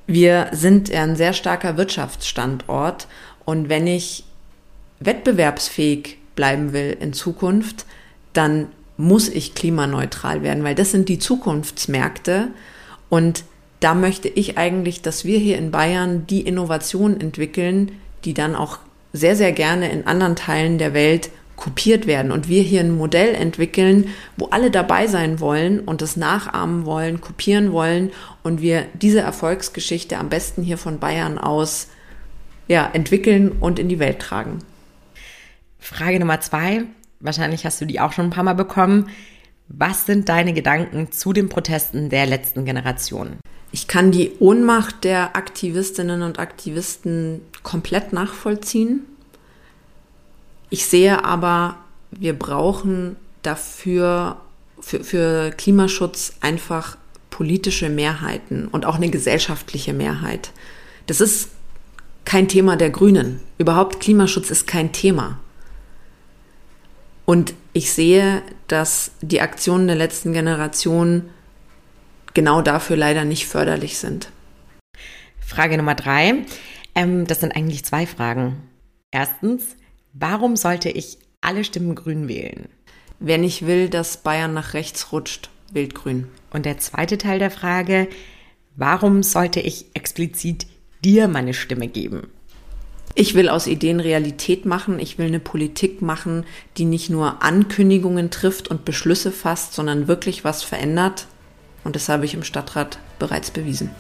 wir 0.07 0.49
sind 0.53 0.93
ein 0.93 1.17
sehr 1.17 1.33
starker 1.33 1.77
Wirtschaftsstandort 1.77 3.09
und 3.45 3.69
wenn 3.69 3.87
ich 3.87 4.25
wettbewerbsfähig 5.01 6.19
bleiben 6.35 6.73
will 6.73 6.97
in 6.99 7.13
Zukunft, 7.13 7.85
dann 8.33 8.69
muss 8.97 9.29
ich 9.29 9.55
klimaneutral 9.55 10.43
werden, 10.43 10.65
weil 10.65 10.75
das 10.75 10.91
sind 10.91 11.09
die 11.09 11.19
Zukunftsmärkte 11.19 12.49
und 13.09 13.45
da 13.81 13.95
möchte 13.95 14.29
ich 14.29 14.59
eigentlich, 14.59 15.03
dass 15.03 15.25
wir 15.25 15.39
hier 15.39 15.57
in 15.57 15.71
Bayern 15.71 16.27
die 16.27 16.41
Innovationen 16.41 17.21
entwickeln, 17.21 17.93
die 18.25 18.35
dann 18.35 18.57
auch 18.57 18.79
sehr, 19.13 19.37
sehr 19.37 19.53
gerne 19.53 19.91
in 19.91 20.07
anderen 20.07 20.37
Teilen 20.37 20.79
der 20.79 20.95
Welt 20.95 21.31
kopiert 21.59 22.07
werden 22.07 22.31
und 22.31 22.49
wir 22.49 22.63
hier 22.63 22.81
ein 22.81 22.97
Modell 22.97 23.35
entwickeln, 23.35 24.09
wo 24.37 24.47
alle 24.47 24.71
dabei 24.71 25.09
sein 25.09 25.41
wollen 25.41 25.81
und 25.81 26.01
das 26.01 26.17
nachahmen 26.17 26.87
wollen, 26.87 27.21
kopieren 27.21 27.73
wollen 27.73 28.13
und 28.43 28.63
wir 28.63 28.87
diese 28.95 29.21
Erfolgsgeschichte 29.21 30.17
am 30.17 30.29
besten 30.29 30.63
hier 30.63 30.79
von 30.79 31.01
Bayern 31.01 31.37
aus 31.37 31.89
ja, 32.69 32.89
entwickeln 32.93 33.53
und 33.61 33.79
in 33.79 33.89
die 33.89 33.99
Welt 33.99 34.21
tragen. 34.21 34.61
Frage 35.79 36.21
Nummer 36.21 36.41
zwei, 36.41 36.85
wahrscheinlich 37.19 37.65
hast 37.65 37.81
du 37.81 37.87
die 37.87 38.01
auch 38.01 38.13
schon 38.13 38.27
ein 38.27 38.31
paar 38.31 38.45
Mal 38.45 38.55
bekommen. 38.55 39.09
Was 39.67 40.07
sind 40.07 40.29
deine 40.29 40.53
Gedanken 40.53 41.13
zu 41.13 41.33
den 41.33 41.49
Protesten 41.49 42.09
der 42.09 42.27
letzten 42.27 42.65
Generation? 42.65 43.37
Ich 43.73 43.87
kann 43.89 44.13
die 44.13 44.33
Ohnmacht 44.39 45.05
der 45.05 45.37
Aktivistinnen 45.37 46.23
und 46.23 46.39
Aktivisten 46.39 47.43
komplett 47.63 48.13
nachvollziehen. 48.13 49.01
Ich 50.71 50.87
sehe 50.87 51.25
aber, 51.25 51.77
wir 52.11 52.39
brauchen 52.39 53.17
dafür 53.43 54.37
für, 54.81 55.03
für 55.03 55.51
Klimaschutz 55.51 56.35
einfach 56.41 56.97
politische 57.31 57.89
Mehrheiten 57.89 58.69
und 58.69 58.85
auch 58.85 58.97
eine 58.97 59.11
gesellschaftliche 59.11 59.93
Mehrheit. 59.93 60.51
Das 61.07 61.21
ist 61.21 61.51
kein 62.25 62.49
Thema 62.49 62.77
der 62.77 62.91
Grünen. 62.91 63.41
Überhaupt 63.57 64.01
Klimaschutz 64.01 64.51
ist 64.51 64.67
kein 64.67 64.93
Thema. 64.93 65.39
Und 67.25 67.55
ich 67.73 67.93
sehe, 67.93 68.43
dass 68.67 69.13
die 69.21 69.41
Aktionen 69.41 69.87
der 69.87 69.97
letzten 69.97 70.33
Generation 70.33 71.31
genau 72.35 72.63
dafür 72.63 72.97
leider 72.97 73.25
nicht 73.25 73.47
förderlich 73.47 73.99
sind. 73.99 74.31
Frage 75.41 75.77
Nummer 75.77 75.95
drei. 75.95 76.45
Ähm, 76.95 77.27
das 77.27 77.41
sind 77.41 77.55
eigentlich 77.55 77.85
zwei 77.85 78.07
Fragen. 78.07 78.63
Erstens, 79.11 79.77
Warum 80.21 80.57
sollte 80.57 80.91
ich 80.91 81.19
alle 81.41 81.63
Stimmen 81.63 81.95
grün 81.95 82.27
wählen? 82.27 82.69
Wenn 83.21 83.45
ich 83.45 83.67
will, 83.67 83.89
dass 83.89 84.17
Bayern 84.17 84.53
nach 84.53 84.75
rechts 84.75 85.13
rutscht, 85.13 85.49
wählt 85.73 85.95
grün. 85.95 86.27
Und 86.51 86.67
der 86.67 86.79
zweite 86.79 87.19
Teil 87.19 87.39
der 87.39 87.53
Frage, 87.53 88.09
warum 88.75 89.23
sollte 89.23 89.61
ich 89.61 89.87
explizit 89.95 90.67
dir 91.05 91.29
meine 91.29 91.55
Stimme 91.55 91.87
geben? 91.87 92.31
Ich 93.15 93.35
will 93.35 93.49
aus 93.49 93.69
Ideen 93.69 94.01
Realität 94.01 94.65
machen. 94.65 94.99
Ich 94.99 95.19
will 95.19 95.27
eine 95.27 95.41
Politik 95.41 96.03
machen, 96.03 96.45
die 96.79 96.85
nicht 96.85 97.11
nur 97.11 97.43
Ankündigungen 97.45 98.31
trifft 98.31 98.67
und 98.67 98.85
Beschlüsse 98.85 99.31
fasst, 99.31 99.75
sondern 99.75 100.09
wirklich 100.09 100.43
was 100.43 100.65
verändert. 100.65 101.29
Und 101.85 101.95
das 101.95 102.09
habe 102.09 102.25
ich 102.25 102.35
im 102.35 102.43
Stadtrat 102.43 102.99
bereits 103.21 103.53
bewiesen. 103.53 103.91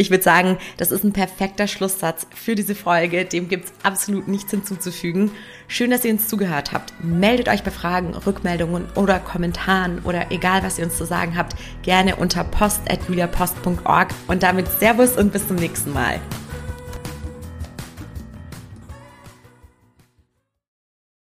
Ich 0.00 0.10
würde 0.10 0.24
sagen, 0.24 0.56
das 0.78 0.92
ist 0.92 1.04
ein 1.04 1.12
perfekter 1.12 1.66
Schlusssatz 1.66 2.26
für 2.34 2.54
diese 2.54 2.74
Folge. 2.74 3.26
Dem 3.26 3.50
gibt 3.50 3.66
es 3.66 3.72
absolut 3.82 4.28
nichts 4.28 4.50
hinzuzufügen. 4.50 5.30
Schön, 5.68 5.90
dass 5.90 6.06
ihr 6.06 6.12
uns 6.12 6.26
zugehört 6.26 6.72
habt. 6.72 6.94
Meldet 7.04 7.50
euch 7.50 7.62
bei 7.62 7.70
Fragen, 7.70 8.14
Rückmeldungen 8.14 8.86
oder 8.94 9.18
Kommentaren 9.18 9.98
oder 10.04 10.32
egal, 10.32 10.62
was 10.62 10.78
ihr 10.78 10.86
uns 10.86 10.96
zu 10.96 11.04
sagen 11.04 11.36
habt, 11.36 11.54
gerne 11.82 12.16
unter 12.16 12.44
post.juliapost.org. 12.44 14.08
Und 14.26 14.42
damit 14.42 14.68
Servus 14.68 15.18
und 15.18 15.34
bis 15.34 15.46
zum 15.46 15.56
nächsten 15.56 15.92
Mal. 15.92 16.18